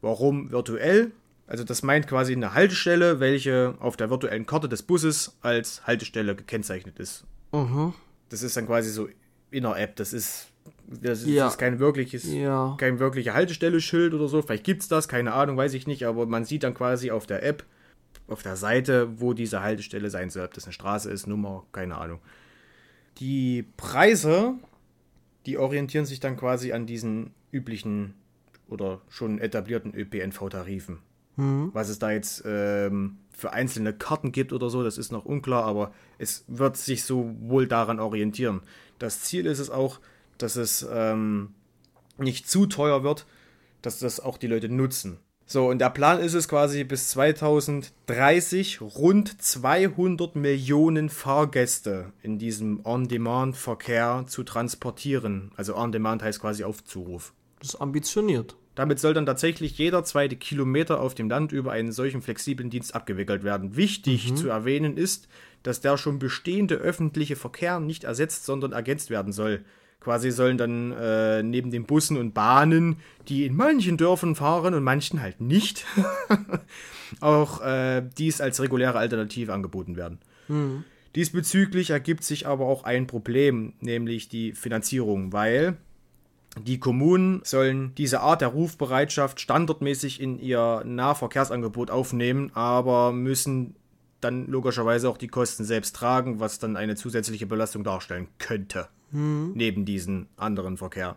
[0.01, 1.13] Warum virtuell?
[1.47, 6.35] Also das meint quasi eine Haltestelle, welche auf der virtuellen Karte des Busses als Haltestelle
[6.35, 7.25] gekennzeichnet ist.
[7.53, 7.95] Mhm.
[8.31, 9.09] Das ist dann quasi so
[9.51, 9.97] in der App.
[9.97, 10.49] Das ist
[10.87, 11.49] das ist, ja.
[11.51, 12.77] kein wirkliches, ja.
[12.79, 14.43] kein wirklicher Haltestelle-Schild oder so.
[14.43, 17.27] Vielleicht gibt es das, keine Ahnung, weiß ich nicht, aber man sieht dann quasi auf
[17.27, 17.65] der App,
[18.29, 20.45] auf der Seite, wo diese Haltestelle sein soll.
[20.45, 22.21] Ob das eine Straße ist, Nummer, keine Ahnung.
[23.19, 24.55] Die Preise,
[25.47, 28.15] die orientieren sich dann quasi an diesen üblichen
[28.69, 30.99] oder schon etablierten ÖPNV-Tarifen.
[31.37, 31.71] Mhm.
[31.73, 35.65] Was es da jetzt ähm, für einzelne Karten gibt oder so, das ist noch unklar,
[35.65, 38.63] aber es wird sich so wohl daran orientieren.
[38.99, 40.01] Das Ziel ist es auch,
[40.39, 41.55] dass es ähm,
[42.19, 43.27] nicht zu teuer wird,
[43.83, 45.19] dass das auch die Leute nutzen.
[45.47, 52.81] So, und der Plan ist es quasi bis 2030 rund 200 Millionen Fahrgäste in diesem
[52.85, 55.53] On-Demand-Verkehr zu transportieren.
[55.57, 57.35] Also On-Demand heißt quasi auf Zuruf.
[57.61, 58.57] Das ist ambitioniert.
[58.75, 62.95] Damit soll dann tatsächlich jeder zweite Kilometer auf dem Land über einen solchen flexiblen Dienst
[62.95, 63.77] abgewickelt werden.
[63.77, 64.37] Wichtig mhm.
[64.37, 65.29] zu erwähnen ist,
[65.63, 69.65] dass der schon bestehende öffentliche Verkehr nicht ersetzt, sondern ergänzt werden soll.
[70.05, 74.85] Quasi sollen dann äh, neben den Bussen und Bahnen, die in manchen Dörfern fahren und
[74.85, 75.87] manchen halt nicht,
[77.21, 80.19] auch äh, dies als reguläre Alternative angeboten werden.
[80.49, 80.85] Mhm.
[81.15, 85.79] Diesbezüglich ergibt sich aber auch ein Problem, nämlich die Finanzierung, weil
[86.61, 93.75] die Kommunen sollen diese Art der Rufbereitschaft standardmäßig in ihr Nahverkehrsangebot aufnehmen, aber müssen
[94.21, 99.53] dann logischerweise auch die Kosten selbst tragen, was dann eine zusätzliche Belastung darstellen könnte mhm.
[99.55, 101.17] neben diesem anderen Verkehr.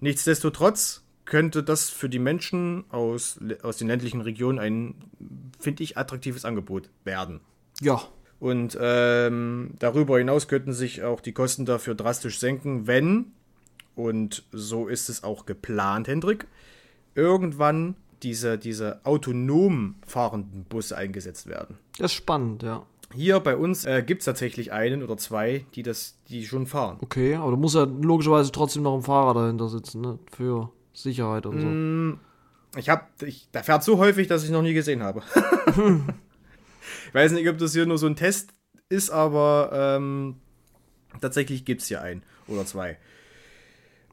[0.00, 4.94] Nichtsdestotrotz könnte das für die Menschen aus, aus den ländlichen Regionen ein,
[5.58, 7.40] finde ich, attraktives Angebot werden.
[7.80, 8.02] Ja.
[8.40, 13.32] Und ähm, darüber hinaus könnten sich auch die Kosten dafür drastisch senken, wenn,
[13.94, 16.46] und so ist es auch geplant, Hendrik,
[17.14, 21.78] irgendwann diese, diese autonom fahrenden Busse eingesetzt werden.
[21.98, 22.84] Das ist spannend, ja.
[23.14, 26.98] Hier bei uns äh, gibt es tatsächlich einen oder zwei, die das, die schon fahren.
[27.00, 30.18] Okay, aber da muss ja logischerweise trotzdem noch ein Fahrer dahinter sitzen, ne?
[30.32, 31.66] Für Sicherheit und so.
[31.66, 32.20] Mm,
[32.76, 35.22] ich hab, ich, der fährt so häufig, dass ich noch nie gesehen habe.
[37.08, 38.50] ich weiß nicht, ob das hier nur so ein Test
[38.88, 40.36] ist, aber ähm,
[41.20, 42.98] tatsächlich gibt es hier einen oder zwei.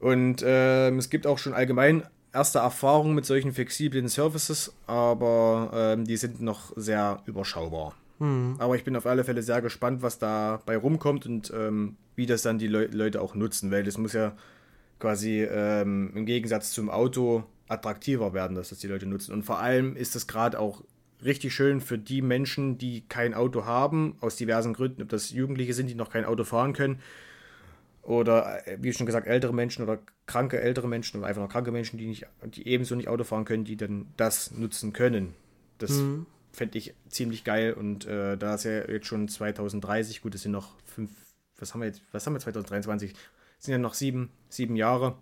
[0.00, 6.04] Und ähm, es gibt auch schon allgemein erste Erfahrungen mit solchen flexiblen Services, aber ähm,
[6.04, 7.94] die sind noch sehr überschaubar.
[8.18, 8.56] Mhm.
[8.58, 12.42] Aber ich bin auf alle Fälle sehr gespannt, was dabei rumkommt und ähm, wie das
[12.42, 14.36] dann die Le Leute auch nutzen, weil das muss ja
[14.98, 19.32] quasi ähm, im Gegensatz zum Auto attraktiver werden, dass das die Leute nutzen.
[19.32, 20.84] Und vor allem ist das gerade auch
[21.24, 25.74] richtig schön für die Menschen, die kein Auto haben, aus diversen Gründen, ob das Jugendliche
[25.74, 27.00] sind, die noch kein Auto fahren können,
[28.02, 31.72] oder äh, wie schon gesagt, ältere Menschen oder kranke ältere Menschen oder einfach noch kranke
[31.72, 35.34] Menschen, die, nicht, die ebenso nicht Auto fahren können, die dann das nutzen können.
[35.78, 37.72] Das mhm fände ich ziemlich geil.
[37.72, 41.10] Und äh, da ist ja jetzt schon 2030, gut, es sind noch fünf,
[41.58, 43.12] was haben wir jetzt, was haben wir 2023?
[43.58, 45.16] Es sind ja noch sieben, sieben Jahre.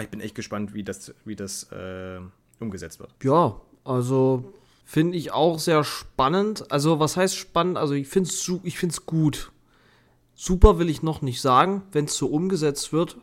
[0.00, 2.20] Ich bin echt gespannt, wie das, wie das äh,
[2.58, 3.14] umgesetzt wird.
[3.22, 4.52] Ja, also
[4.84, 6.70] Finde ich auch sehr spannend.
[6.70, 7.78] Also, was heißt spannend?
[7.78, 9.52] Also, ich finde es ich find's gut.
[10.34, 13.16] Super will ich noch nicht sagen, wenn es so umgesetzt wird.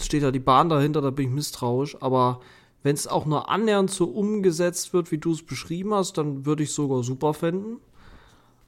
[0.00, 1.96] Steht da die Bahn dahinter, da bin ich misstrauisch.
[2.00, 2.40] Aber
[2.84, 6.62] wenn es auch nur annähernd so umgesetzt wird, wie du es beschrieben hast, dann würde
[6.62, 7.78] ich sogar super finden.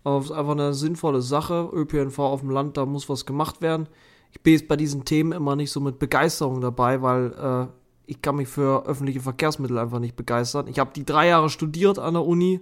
[0.04, 1.68] Aber es ist einfach eine sinnvolle Sache.
[1.70, 3.88] ÖPNV auf dem Land, da muss was gemacht werden.
[4.32, 7.66] Ich bin jetzt bei diesen Themen immer nicht so mit Begeisterung dabei, weil äh,
[8.06, 10.66] ich kann mich für öffentliche Verkehrsmittel einfach nicht begeistern.
[10.68, 12.60] Ich habe die drei Jahre studiert an der Uni,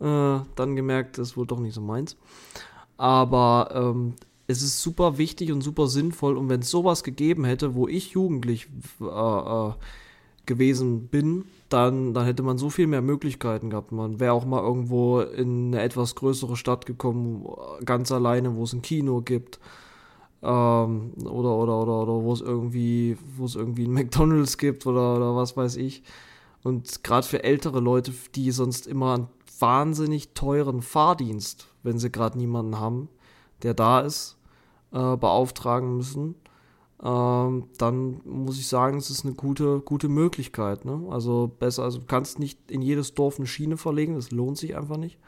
[0.00, 2.16] äh, dann gemerkt, das ist wohl doch nicht so meins.
[2.96, 4.14] Aber ähm,
[4.48, 6.36] es ist super wichtig und super sinnvoll.
[6.36, 8.68] Und wenn es sowas gegeben hätte, wo ich jugendlich
[9.00, 9.72] äh, äh,
[10.46, 13.92] gewesen bin, dann, dann hätte man so viel mehr Möglichkeiten gehabt.
[13.92, 17.46] Man wäre auch mal irgendwo in eine etwas größere Stadt gekommen,
[17.84, 19.60] ganz alleine, wo es ein Kino gibt.
[20.42, 25.16] Ähm, oder, oder, oder, oder wo es irgendwie, wo es irgendwie ein McDonalds gibt oder,
[25.16, 26.02] oder was weiß ich.
[26.62, 29.28] Und gerade für ältere Leute, die sonst immer einen
[29.58, 33.08] wahnsinnig teuren Fahrdienst, wenn sie gerade niemanden haben,
[33.62, 34.36] der da ist,
[34.92, 36.34] äh, beauftragen müssen,
[37.02, 40.84] ähm, dann muss ich sagen, es ist eine gute, gute Möglichkeit.
[40.84, 41.06] Ne?
[41.10, 44.76] Also besser, also du kannst nicht in jedes Dorf eine Schiene verlegen, das lohnt sich
[44.76, 45.18] einfach nicht.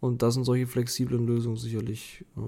[0.00, 2.40] Und das sind solche flexiblen Lösungen sicherlich äh,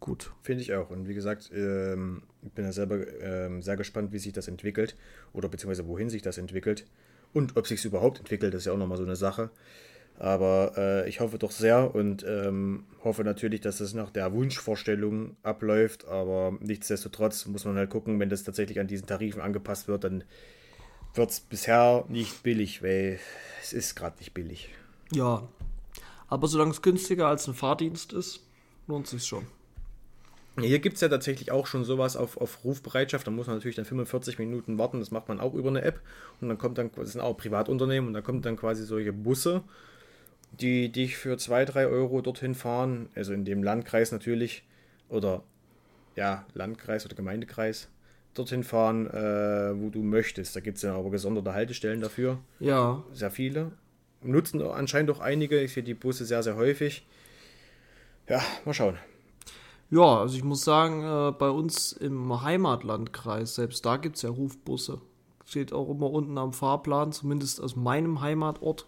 [0.00, 0.32] gut.
[0.42, 0.88] Finde ich auch.
[0.88, 4.96] Und wie gesagt, ähm, ich bin ja selber ähm, sehr gespannt, wie sich das entwickelt
[5.34, 6.86] oder beziehungsweise wohin sich das entwickelt
[7.34, 9.50] und ob sich es überhaupt entwickelt, das ist ja auch nochmal so eine Sache.
[10.18, 15.36] Aber äh, ich hoffe doch sehr und ähm, hoffe natürlich, dass es nach der Wunschvorstellung
[15.42, 16.06] abläuft.
[16.06, 20.24] Aber nichtsdestotrotz muss man halt gucken, wenn das tatsächlich an diesen Tarifen angepasst wird, dann
[21.14, 23.18] wird es bisher nicht billig, weil
[23.62, 24.70] es ist gerade nicht billig.
[25.12, 25.46] Ja,
[26.28, 28.40] aber solange es günstiger als ein Fahrdienst ist,
[28.86, 29.46] lohnt es sich schon.
[30.58, 33.26] Hier gibt es ja tatsächlich auch schon sowas auf, auf Rufbereitschaft.
[33.26, 35.00] Da muss man natürlich dann 45 Minuten warten.
[35.00, 36.00] Das macht man auch über eine App.
[36.40, 39.62] Und dann kommt dann, das sind auch Privatunternehmen, und da kommt dann quasi solche Busse,
[40.52, 43.08] die dich für 2, 3 Euro dorthin fahren.
[43.14, 44.64] Also in dem Landkreis natürlich.
[45.08, 45.42] Oder
[46.14, 47.88] ja, Landkreis oder Gemeindekreis.
[48.34, 50.56] Dorthin fahren, äh, wo du möchtest.
[50.56, 52.38] Da gibt es ja aber gesonderte Haltestellen dafür.
[52.60, 53.02] Ja.
[53.12, 53.72] Sehr viele.
[54.22, 55.60] Nutzen anscheinend auch einige.
[55.60, 57.06] Ich sehe die Busse sehr, sehr häufig.
[58.28, 58.98] Ja, mal schauen.
[59.88, 64.30] Ja, also ich muss sagen, äh, bei uns im Heimatlandkreis, selbst da gibt es ja
[64.30, 65.00] Rufbusse.
[65.44, 68.86] Steht auch immer unten am Fahrplan, zumindest aus meinem Heimatort.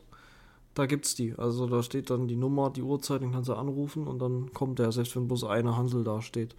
[0.78, 1.34] Da gibt es die.
[1.36, 4.78] Also da steht dann die Nummer, die Uhrzeit, den kannst du anrufen und dann kommt
[4.78, 6.54] der, selbst wenn bloß eine Hansel da steht.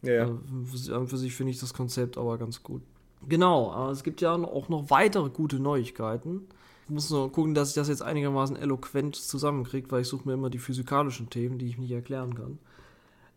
[0.00, 0.28] Ja, ja.
[0.28, 2.80] Äh, für sich finde ich das Konzept aber ganz gut.
[3.28, 6.46] Genau, aber es gibt ja auch noch weitere gute Neuigkeiten.
[6.86, 10.32] Ich muss nur gucken, dass ich das jetzt einigermaßen eloquent zusammenkriege, weil ich suche mir
[10.32, 12.58] immer die physikalischen Themen, die ich nicht erklären kann.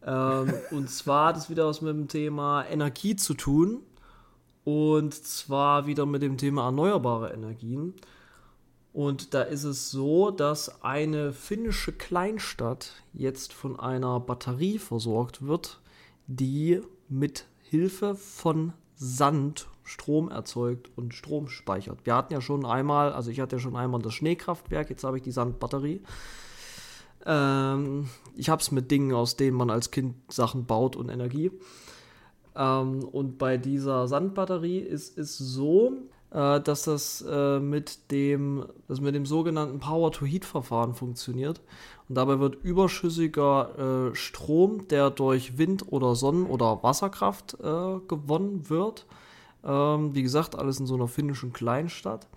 [0.05, 3.81] Ähm, und zwar hat es wieder was mit dem Thema Energie zu tun.
[4.63, 7.93] Und zwar wieder mit dem Thema erneuerbare Energien.
[8.93, 15.79] Und da ist es so, dass eine finnische Kleinstadt jetzt von einer Batterie versorgt wird,
[16.27, 22.05] die mit Hilfe von Sand Strom erzeugt und Strom speichert.
[22.05, 25.17] Wir hatten ja schon einmal, also ich hatte ja schon einmal das Schneekraftwerk, jetzt habe
[25.17, 26.01] ich die Sandbatterie.
[27.25, 31.51] Ähm, ich habe es mit Dingen, aus denen man als Kind Sachen baut und Energie.
[32.55, 35.93] Ähm, und bei dieser Sandbatterie ist es so,
[36.31, 41.61] äh, dass das äh, mit dem, das mit dem sogenannten Power-to-Heat-Verfahren funktioniert.
[42.09, 48.69] Und dabei wird überschüssiger äh, Strom, der durch Wind oder Sonnen- oder Wasserkraft äh, gewonnen
[48.69, 49.05] wird,
[49.63, 52.27] ähm, wie gesagt, alles in so einer finnischen Kleinstadt,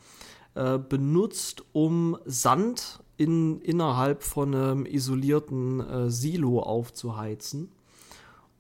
[0.55, 7.71] äh, benutzt, um Sand in, innerhalb von einem isolierten äh, Silo aufzuheizen.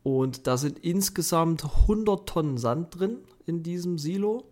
[0.02, 4.44] Und da sind insgesamt 100 Tonnen Sand drin in diesem Silo.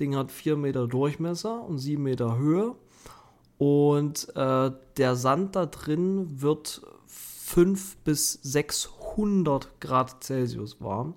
[0.00, 2.74] Ding hat 4 Meter Durchmesser und 7 Meter Höhe.
[3.58, 11.14] Und äh, der Sand da drin wird 5 bis 600 Grad Celsius warm.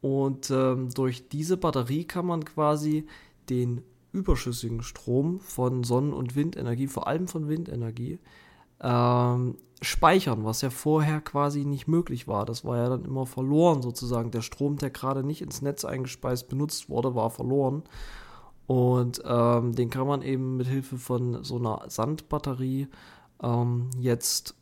[0.00, 3.06] Und ähm, durch diese Batterie kann man quasi
[3.48, 3.82] den
[4.12, 8.18] überschüssigen Strom von Sonnen- und Windenergie, vor allem von Windenergie,
[8.80, 12.46] ähm, speichern, was ja vorher quasi nicht möglich war.
[12.46, 14.30] Das war ja dann immer verloren sozusagen.
[14.30, 17.82] Der Strom, der gerade nicht ins Netz eingespeist benutzt wurde, war verloren.
[18.66, 22.88] Und ähm, den kann man eben mit Hilfe von so einer Sandbatterie
[23.42, 24.54] ähm, jetzt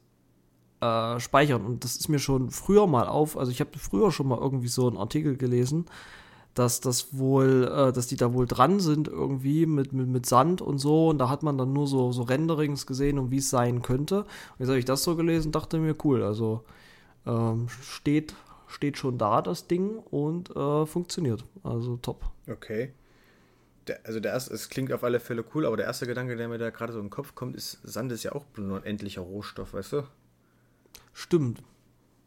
[0.81, 1.65] äh, speichern.
[1.65, 4.69] Und das ist mir schon früher mal auf, also ich habe früher schon mal irgendwie
[4.69, 5.87] so einen Artikel gelesen,
[6.55, 10.61] dass das wohl, äh, dass die da wohl dran sind irgendwie mit, mit, mit Sand
[10.63, 11.09] und so.
[11.09, 14.21] Und da hat man dann nur so, so Renderings gesehen und wie es sein könnte.
[14.21, 16.65] Und jetzt habe ich das so gelesen, dachte mir, cool, also
[17.27, 18.35] ähm, steht,
[18.67, 21.45] steht schon da das Ding und äh, funktioniert.
[21.63, 22.31] Also top.
[22.49, 22.93] Okay.
[23.87, 26.49] der, also der erste, es klingt auf alle Fälle cool, aber der erste Gedanke, der
[26.49, 28.85] mir da gerade so in den Kopf kommt, ist, Sand ist ja auch nur ein
[28.85, 30.03] endlicher Rohstoff, weißt du?
[31.13, 31.63] Stimmt.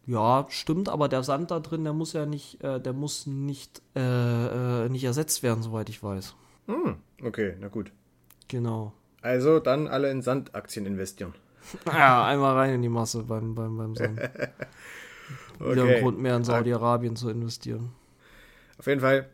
[0.05, 3.81] Ja, stimmt, aber der Sand da drin, der muss ja nicht, äh, der muss nicht,
[3.95, 6.35] äh, äh, nicht ersetzt werden, soweit ich weiß.
[6.67, 7.91] Hm, okay, na gut.
[8.49, 8.93] Genau.
[9.21, 11.33] Also dann alle in Sandaktien investieren.
[11.85, 14.19] Ja, einmal rein in die Masse beim, beim, beim Sand.
[15.59, 15.95] Wieder Okay.
[15.95, 17.91] ein Grund mehr in Saudi-Arabien zu investieren.
[18.77, 19.29] Auf jeden Fall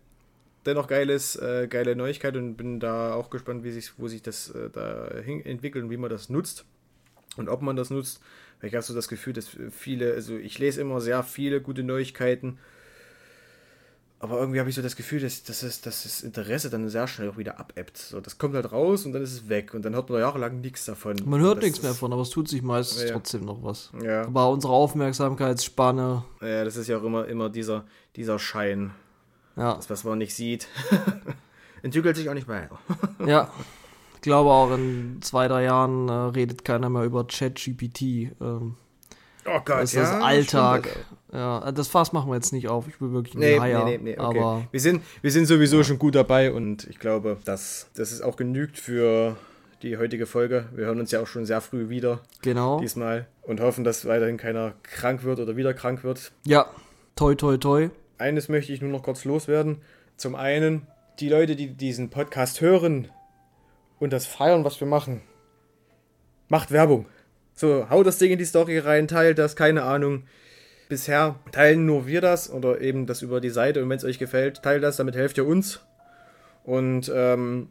[0.65, 4.49] dennoch geiles, äh, geile Neuigkeit und bin da auch gespannt, wie sich, wo sich das
[4.51, 6.65] äh, da entwickelt und wie man das nutzt
[7.37, 8.21] und ob man das nutzt.
[8.61, 12.59] Ich habe so das Gefühl, dass viele, also ich lese immer sehr viele gute Neuigkeiten,
[14.21, 17.07] aber irgendwie habe ich so das Gefühl, dass, dass, es, dass das Interesse dann sehr
[17.07, 17.97] schnell auch wieder abebbt.
[17.97, 20.59] So, das kommt halt raus und dann ist es weg und dann hört man jahrelang
[20.59, 21.15] nichts davon.
[21.23, 23.91] Man hört nichts mehr von, aber es tut sich meistens Ja, trotzdem noch was.
[24.03, 27.85] Ja, Aber unsere Aufmerksamkeitsspanne, ja, das ist ja auch immer, immer dieser,
[28.17, 28.91] dieser Schein,
[29.55, 30.67] ja, das, was man nicht sieht,
[31.81, 32.77] entwickelt sich auch nicht weiter.
[33.25, 33.49] ja.
[34.19, 38.01] Ich glaube auch in zwei, drei Jahren äh, redet keiner mehr über ChatGPT.
[38.41, 38.75] Ähm,
[39.45, 41.05] Oh Gott, das ist das Alltag.
[41.31, 42.87] Ja, das Fass machen wir jetzt nicht auf.
[42.89, 43.85] Ich will wirklich Nee, Haier.
[43.85, 44.39] nee, nee, nee, okay.
[44.39, 48.21] Aber wir, sind, wir sind sowieso schon gut dabei und ich glaube, dass das ist
[48.21, 49.37] auch genügt für
[49.81, 50.67] die heutige Folge.
[50.75, 52.81] Wir hören uns ja auch schon sehr früh wieder genau.
[52.81, 56.33] diesmal und hoffen, dass weiterhin keiner krank wird oder wieder krank wird.
[56.43, 56.65] Ja,
[57.15, 57.89] toi, toi, toi.
[58.17, 59.77] Eines möchte ich nur noch kurz loswerden.
[60.17, 60.85] Zum einen,
[61.21, 63.07] die Leute, die diesen Podcast hören
[63.99, 65.21] und das feiern, was wir machen,
[66.47, 67.05] macht Werbung.
[67.53, 70.23] So, haut das Ding in die Story rein, teilt das, keine Ahnung.
[70.87, 74.17] Bisher teilen nur wir das oder eben das über die Seite und wenn es euch
[74.17, 75.81] gefällt, teilt das, damit helft ihr uns.
[76.63, 77.69] Und ähm,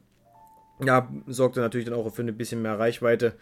[0.85, 3.33] ja, sorgt dann natürlich dann auch für ein bisschen mehr Reichweite.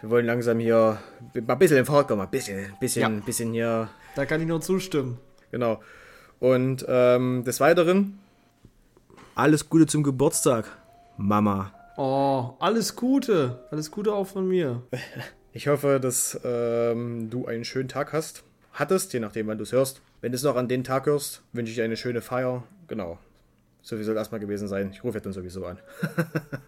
[0.00, 0.98] Wir wollen langsam hier
[1.34, 3.08] mal ein bisschen in Fahrt kommen, ein bisschen, bisschen, Ja.
[3.24, 5.18] bisschen hier Da kann ich nur zustimmen.
[5.50, 5.80] Genau.
[6.40, 8.18] Und ähm, des Weiteren,
[9.34, 10.66] alles Gute zum Geburtstag,
[11.16, 11.72] Mama.
[12.00, 13.58] Oh, alles Gute.
[13.72, 14.82] Alles Gute auch von mir.
[15.54, 18.44] Ich hoffe, dass ähm, du einen schönen Tag hast.
[18.72, 20.02] Hattest, je nachdem, wann du es hörst.
[20.20, 22.62] Wenn du es noch an den Tag hörst, wünsche ich dir eine schöne Feier.
[22.86, 23.18] Genau.
[23.82, 24.90] So viel soll erstmal gewesen sein.
[24.92, 25.78] Ich rufe jetzt dann sowieso an.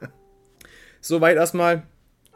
[1.01, 1.85] Soweit erstmal.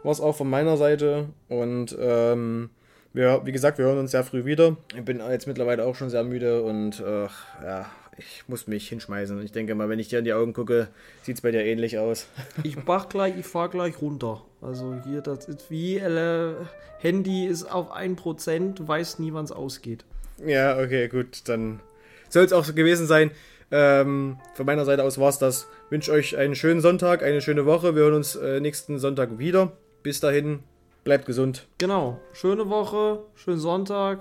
[0.04, 1.30] War es auch von meiner Seite.
[1.48, 2.70] Und ähm,
[3.14, 4.76] wir, wie gesagt, wir hören uns sehr früh wieder.
[4.94, 7.24] Ich bin jetzt mittlerweile auch schon sehr müde und äh,
[7.64, 7.86] ja,
[8.18, 9.42] ich muss mich hinschmeißen.
[9.42, 10.88] Ich denke mal, wenn ich dir in die Augen gucke,
[11.22, 12.26] sieht es bei dir ähnlich aus.
[12.62, 14.42] Ich mach gleich, ich fahr gleich runter.
[14.60, 16.54] Also hier, das ist wie äh,
[16.98, 20.04] Handy ist auf 1%, du weißt nie, wann es ausgeht.
[20.44, 21.80] Ja, okay, gut, dann
[22.28, 23.30] soll es auch so gewesen sein.
[23.70, 25.66] Ähm, von meiner Seite aus war es das.
[25.90, 27.94] Wünsche euch einen schönen Sonntag, eine schöne Woche.
[27.94, 29.72] Wir hören uns äh, nächsten Sonntag wieder.
[30.02, 30.60] Bis dahin,
[31.02, 31.66] bleibt gesund.
[31.78, 32.20] Genau.
[32.32, 34.20] Schöne Woche, schönen Sonntag,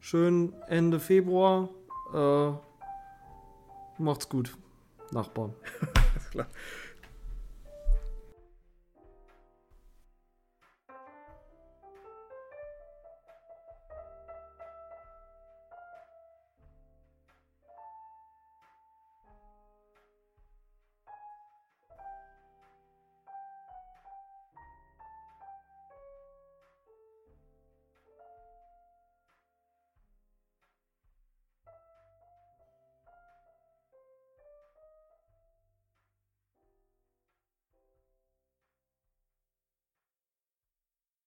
[0.00, 1.70] schön Ende Februar.
[2.14, 2.67] Äh,
[3.98, 4.56] macht's gut,
[5.10, 5.54] Nachbarn.
[6.14, 6.46] Alles klar.